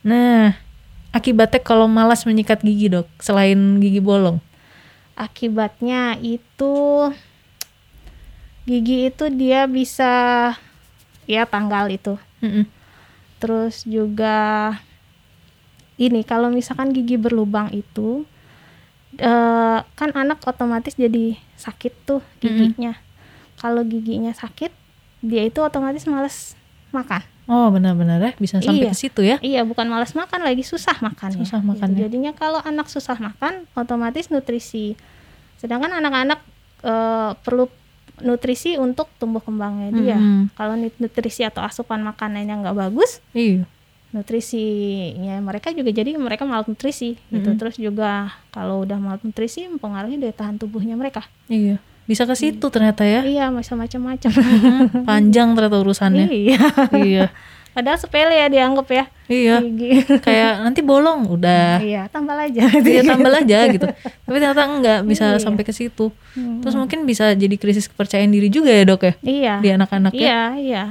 [0.01, 0.55] Nah,
[1.11, 4.41] akibatnya kalau malas menyikat gigi dok, selain gigi bolong.
[5.17, 6.75] akibatnya itu
[8.67, 10.11] gigi itu dia bisa
[11.25, 12.67] ya tanggal itu Mm-mm.
[13.39, 14.75] terus juga
[15.97, 18.27] ini kalau misalkan gigi berlubang itu
[19.17, 22.99] eh, kan anak otomatis jadi sakit tuh giginya
[23.57, 24.71] kalau giginya sakit
[25.21, 26.53] dia itu otomatis males
[26.91, 28.91] makan Oh benar-benar ya, bisa sampai Iya.
[28.91, 29.39] ke situ ya.
[29.39, 32.03] iya bukan males makan lagi susah makan Susah makannya.
[32.03, 34.99] jadinya kalau anak susah makan otomatis nutrisi
[35.57, 36.43] sedangkan anak-anak
[36.83, 37.71] eh, perlu
[38.19, 40.53] nutrisi untuk tumbuh kembangnya dia Mm-mm.
[40.53, 43.69] kalau nut- nutrisi atau asupan makanannya nggak bagus Iya.
[44.11, 47.59] nutrisinya mereka juga jadi mereka malnutrisi gitu Mm-mm.
[47.59, 51.77] terus juga kalau udah malnutrisi mempengaruhi daya tahan tubuhnya mereka Iya.
[52.05, 53.27] Bisa ke situ ternyata ya.
[53.27, 54.31] iya macam macam-macam.
[55.03, 56.31] Panjang ternyata urusannya.
[56.39, 56.63] iya
[56.95, 57.25] iya.
[57.77, 59.61] Padahal sepele ya dianggap ya Iya.
[59.61, 61.77] gigi Kayak nanti bolong udah.
[61.79, 63.85] iya tambah aja Iya tambah aja gitu.
[64.23, 65.43] Tapi ternyata enggak bisa Iya.
[65.43, 66.09] sampai ke situ.
[66.33, 66.63] Hmm.
[66.63, 70.19] Terus mungkin bisa jadi krisis kepercayaan diri juga ya dok ya iya di anak-anak ya.
[70.19, 70.85] iya iya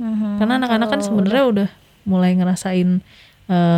[0.00, 0.40] Mhm.
[0.40, 1.68] Karena anak-anak kan sebenarnya udah
[2.02, 3.04] mulai ngerasain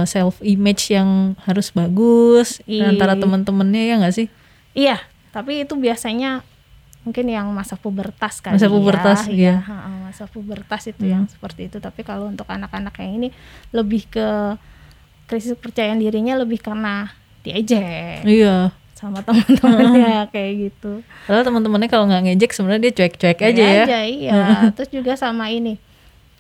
[0.05, 2.89] self image yang harus bagus Iya.
[2.89, 4.29] antara teman-temannya ya nggak sih?
[4.73, 6.47] Iya, tapi itu biasanya
[7.05, 8.73] mungkin yang masa pubertas kali Masa ya.
[8.73, 9.55] pubertas, iya.
[9.61, 11.13] ha-ha, masa pubertas itu Hmm.
[11.13, 11.77] yang seperti itu.
[11.77, 13.29] Tapi kalau untuk anak-anak yang ini
[13.71, 14.57] lebih ke
[15.25, 18.73] krisis kepercayaan dirinya lebih karena diejek Iya.
[18.95, 21.05] sama teman-temannya kayak gitu.
[21.25, 23.85] Padahal teman-temannya kalau nggak ngejek sebenarnya dia cuek-cuek aja ya.
[23.85, 24.41] Aja, iya.
[24.73, 25.77] Terus juga sama ini.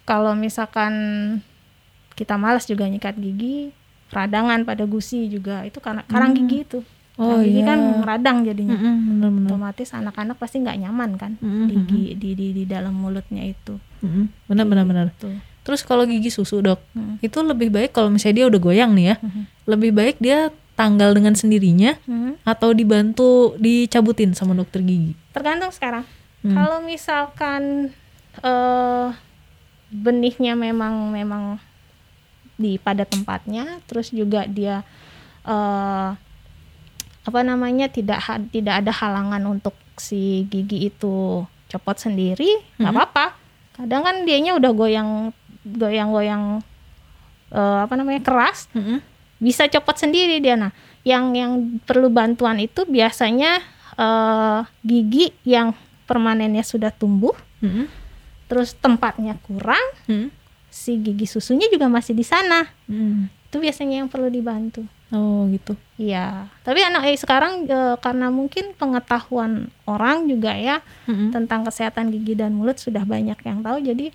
[0.02, 0.92] Kalau misalkan
[2.12, 3.68] kita malas juga nyikat gigi,
[4.08, 6.80] peradangan pada gusi juga itu karena karang gigi itu.
[7.14, 7.68] Oh, Karang gigi iya.
[7.68, 8.74] kan radang jadinya.
[8.74, 9.48] Mm-mm, bener-bener.
[9.48, 13.78] otomatis anak-anak pasti nggak nyaman kan Mm-mm, di, di di di dalam mulutnya itu.
[14.02, 15.06] Mm-mm, Benar-benar benar.
[15.14, 15.30] Tuh.
[15.62, 17.22] Terus kalau gigi susu dok, Mm.
[17.22, 19.42] itu lebih baik kalau misalnya dia udah goyang nih ya, Mhm.
[19.64, 20.38] lebih baik dia
[20.74, 22.42] tanggal dengan sendirinya Mhm.
[22.42, 25.14] atau dibantu dicabutin sama dokter gigi.
[25.30, 26.02] Tergantung sekarang.
[26.42, 26.52] Hmm.
[26.52, 27.94] Kalau misalkan
[28.36, 29.08] eh
[29.88, 31.62] benihnya memang memang
[32.56, 34.82] di pada tempatnya, terus juga dia
[35.44, 36.10] eh
[37.24, 42.96] apa namanya tidak ha- tidak ada halangan untuk si gigi itu copot sendiri, nggak Mhm.
[42.96, 43.26] apa-apa.
[43.74, 45.10] Kadang kan dianya udah goyang
[45.64, 46.60] goyang-goyang
[47.50, 48.98] eh, apa namanya keras, Mm-mm.
[49.36, 50.70] bisa copot sendiri dia nah
[51.02, 53.60] yang yang perlu bantuan itu biasanya
[53.94, 55.72] eh, gigi yang
[56.04, 57.86] permanennya sudah tumbuh Mm-mm.
[58.44, 60.28] terus tempatnya kurang Mm-mm.
[60.66, 63.30] si gigi susunya juga masih di sana Mm.
[63.48, 64.82] itu biasanya yang perlu dibantu
[65.14, 65.78] Oh gitu.
[65.94, 71.30] Iya, tapi anak eh, sekarang eh, karena mungkin pengetahuan orang juga ya Mm-mm.
[71.30, 74.10] tentang kesehatan gigi dan mulut sudah banyak yang tahu, jadi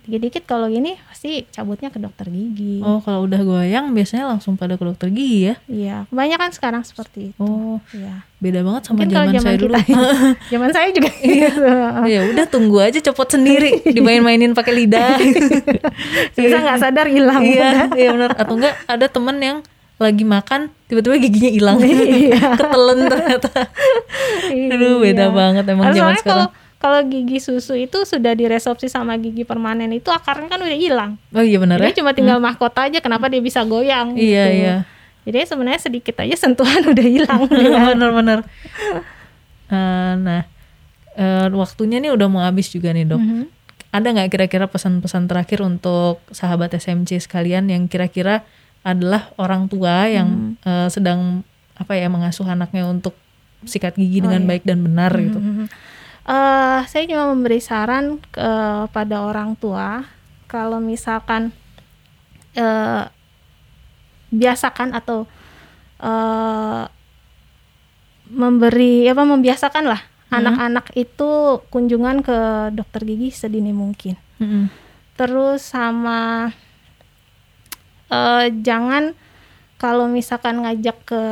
[0.00, 2.80] dikit-dikit kalau gini pasti cabutnya ke dokter gigi.
[2.80, 5.54] Oh kalau udah goyang biasanya langsung pada ke dokter gigi ya?
[5.68, 7.40] Iya, kebanyakan sekarang seperti itu.
[7.40, 8.24] Oh Iya.
[8.40, 9.72] beda banget sama zaman zaman saya dulu.
[9.76, 9.80] kita,
[10.52, 11.10] zaman saya juga.
[11.20, 11.50] Iya.
[12.08, 15.16] ya udah tunggu aja copot sendiri, dimain-mainin pakai lidah.
[16.32, 17.40] Bisa nggak sadar hilang.
[17.44, 18.36] iya, iya benar.
[18.36, 19.58] Atau enggak ada temen yang
[20.00, 21.76] lagi makan tiba-tiba giginya hilang.
[21.84, 22.56] Iya.
[22.56, 23.50] Ketelen ternyata.
[24.48, 25.30] Aduh beda Iya.
[25.30, 26.78] banget emang Soalnya zaman kalau sekarang.
[26.80, 31.10] kalau gigi susu itu sudah diresorpsi sama gigi permanen itu akarnya kan udah hilang.
[31.30, 31.86] Oh iya benar ya?
[31.86, 34.56] Jadi cuma tinggal mahkota aja kenapa dia bisa goyang Iya gitu.
[34.58, 34.76] iya.
[35.20, 37.40] Jadi sebenarnya sedikit aja sentuhan udah hilang.
[37.92, 38.40] Benar-benar.
[39.70, 40.42] Eh, nah,
[41.14, 43.20] eh, waktunya nih udah mau habis juga nih dok.
[43.20, 43.44] Mhm.
[43.90, 48.46] Ada nggak kira-kira pesan-pesan terakhir untuk sahabat SMC sekalian yang kira-kira
[48.80, 51.44] adalah orang tua yang eh, sedang
[51.76, 53.16] apa ya mengasuh anaknya untuk
[53.64, 54.48] sikat gigi Oh, dengan iya.
[54.48, 55.36] baik dan benar gitu.
[55.40, 55.66] Mhm.
[56.30, 60.04] Eh, saya cuma memberi saran kepada orang tua
[60.46, 61.52] kalau misalkan
[62.52, 63.04] eh,
[64.30, 65.26] biasakan atau
[66.00, 66.84] eh,
[68.30, 70.46] memberi apa membiasakan lah Hmm.
[70.46, 72.38] anak-anak itu kunjungan ke
[72.70, 74.14] dokter gigi sedini mungkin.
[74.38, 74.70] Mm-mm.
[75.18, 76.54] Terus sama
[78.10, 79.14] eh, jangan
[79.76, 81.22] kalau misalkan ngajak ke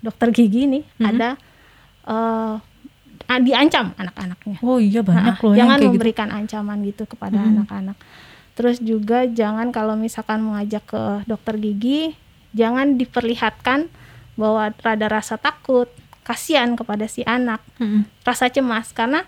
[0.00, 1.06] dokter gigi nih Mhm.
[1.06, 1.28] ada
[2.02, 2.54] eh,
[3.26, 4.58] ah, diancam anak-anaknya.
[4.60, 5.94] Oh iya banyak Nah, loh yang jangan kayak gitu.
[5.94, 7.48] memberikan ancaman gitu kepada Mhm.
[7.54, 7.96] anak-anak.
[8.52, 12.12] Terus juga jangan kalau misalkan mengajak ke dokter gigi,
[12.50, 13.86] jangan diperlihatkan
[14.34, 15.86] bahwa ada rasa takut,
[16.22, 18.04] kasihan kepada si anak, Mm-mm.
[18.20, 19.24] rasa cemas karena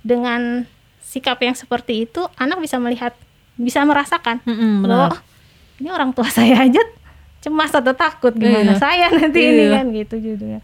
[0.00, 0.64] dengan
[1.00, 3.12] sikap yang seperti itu anak bisa melihat,
[3.54, 5.06] bisa merasakan Mm-mm, bahwa.
[5.10, 5.18] "Oh,
[5.76, 6.80] ini orang tua saya aja
[7.38, 8.80] cemas atau takut gimana Iya.
[8.80, 9.74] saya nanti ini Iya.
[9.74, 10.60] kan gitu judulnya.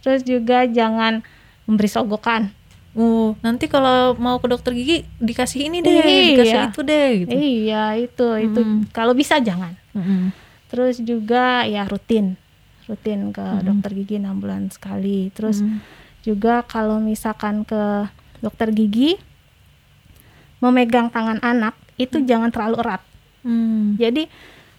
[0.00, 1.22] Terus juga jangan
[1.64, 2.50] memberi sogokan.
[2.94, 6.26] Oh, nanti kalau mau ke dokter gigi dikasih ini deh, Iya.
[6.34, 7.32] dikasih itu deh gitu.
[7.34, 8.90] Iya, itu itu Mm.
[8.90, 9.74] kalau bisa jangan.
[9.90, 10.30] Mm-mm.
[10.68, 12.38] Terus juga ya rutin.
[12.84, 13.62] Rutin ke Mm.
[13.64, 15.30] dokter gigi enam bulan sekali.
[15.30, 15.78] Terus Mm.
[16.22, 18.06] juga kalau misalkan ke
[18.38, 19.18] dokter gigi
[20.58, 23.02] memegang tangan anak itu jangan terlalu erat.
[23.42, 23.98] Mm.
[23.98, 24.22] Jadi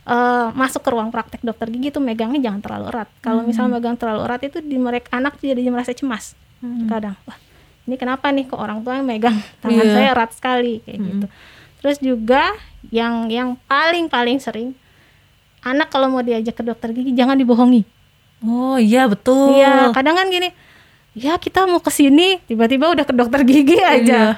[0.05, 3.09] eh, masuk ke ruang praktek dokter gigi itu megangnya jangan terlalu erat.
[3.19, 3.49] Kalau Hmm.
[3.49, 6.37] misalnya megang terlalu erat itu di mereka anak jadi merasa cemas.
[6.57, 6.85] Mm.
[6.85, 7.37] Kadang, wah
[7.83, 9.91] ini kenapa nih kok orang tua yang megang tangan Iya.
[9.91, 11.07] saya erat sekali kayak Mm.
[11.07, 11.27] gitu.
[11.77, 12.43] Terus juga
[12.87, 14.73] yang yang paling paling sering
[15.61, 17.81] anak kalau mau diajak ke dokter gigi jangan dibohongi.
[18.41, 19.53] Oh iya betul.
[19.55, 20.53] Iya, kadang kan gini,
[21.13, 24.37] ya kita mau ke sini tiba-tiba udah ke dokter gigi aja.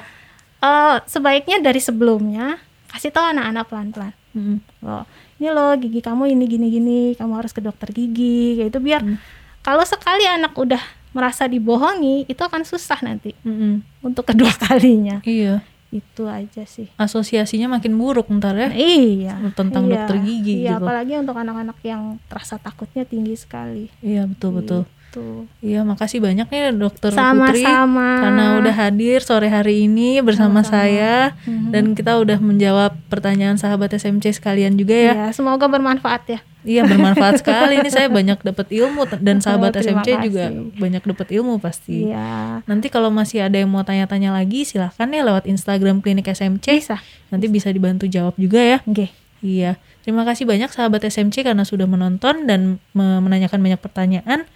[0.58, 2.56] Eh, sebaiknya dari sebelumnya
[2.88, 4.12] kasih tahu anak-anak pelan-pelan.
[4.32, 4.58] Mm.
[4.82, 5.04] Oh,
[5.38, 9.16] ini loh gigi kamu ini gini-gini, kamu harus ke dokter gigi, kayak itu biar Hmm.
[9.60, 10.80] kalau sekali anak udah
[11.10, 13.80] merasa dibohongi, itu akan susah nanti Mm-mm.
[14.02, 15.22] untuk kedua kalinya.
[15.22, 15.62] Iya.
[15.88, 16.92] Itu aja sih.
[16.94, 18.68] Asosiasinya makin buruk ntar ya.
[18.68, 19.40] Iya.
[19.52, 20.84] Tentang iya, dokter gigi Iya, gitu.
[20.84, 23.88] apalagi untuk anak-anak yang rasa takutnya tinggi sekali.
[23.98, 24.82] Iya betul betul.
[25.18, 25.46] Gitu.
[25.60, 27.18] Iya makasih banyak nih dokter Putri
[27.60, 28.08] Sama-sama.
[28.20, 30.70] karena udah hadir sore hari ini bersama Sama-sama.
[30.70, 31.68] saya Mhm.
[31.68, 35.12] dan kita udah menjawab pertanyaan sahabat SMC sekalian juga ya.
[35.16, 36.40] Iya, semoga bermanfaat ya.
[36.60, 40.74] Iya bermanfaat sekali ini saya banyak dapat ilmu dan sahabat Oh, SMC juga kasih.
[40.76, 42.06] banyak dapat ilmu pasti.
[42.06, 42.60] Iya.
[42.62, 46.76] Nanti kalau masih ada yang mau tanya-tanya lagi silahkan ya lewat Instagram Klinik SMC.
[46.76, 46.98] Bisa.
[47.28, 48.78] Nanti bisa dibantu jawab juga ya.
[48.84, 49.08] Oke.
[49.38, 49.78] Iya.
[50.00, 52.60] Terima kasih banyak sahabat SMC karena sudah menonton dan
[52.90, 54.48] me- menanyakan banyak pertanyaan.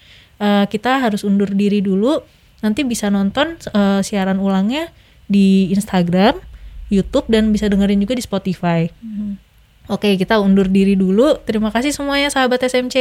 [0.42, 2.18] Eh, kita harus undur diri dulu.
[2.66, 4.90] Nanti bisa nonton eh, siaran ulangnya
[5.30, 6.34] di Instagram,
[6.90, 8.90] YouTube dan bisa dengerin juga di Spotify.
[8.90, 9.38] Mhm.
[9.90, 11.38] Oke, kita undur diri dulu.
[11.46, 12.98] Terima kasih semuanya sahabat SMC.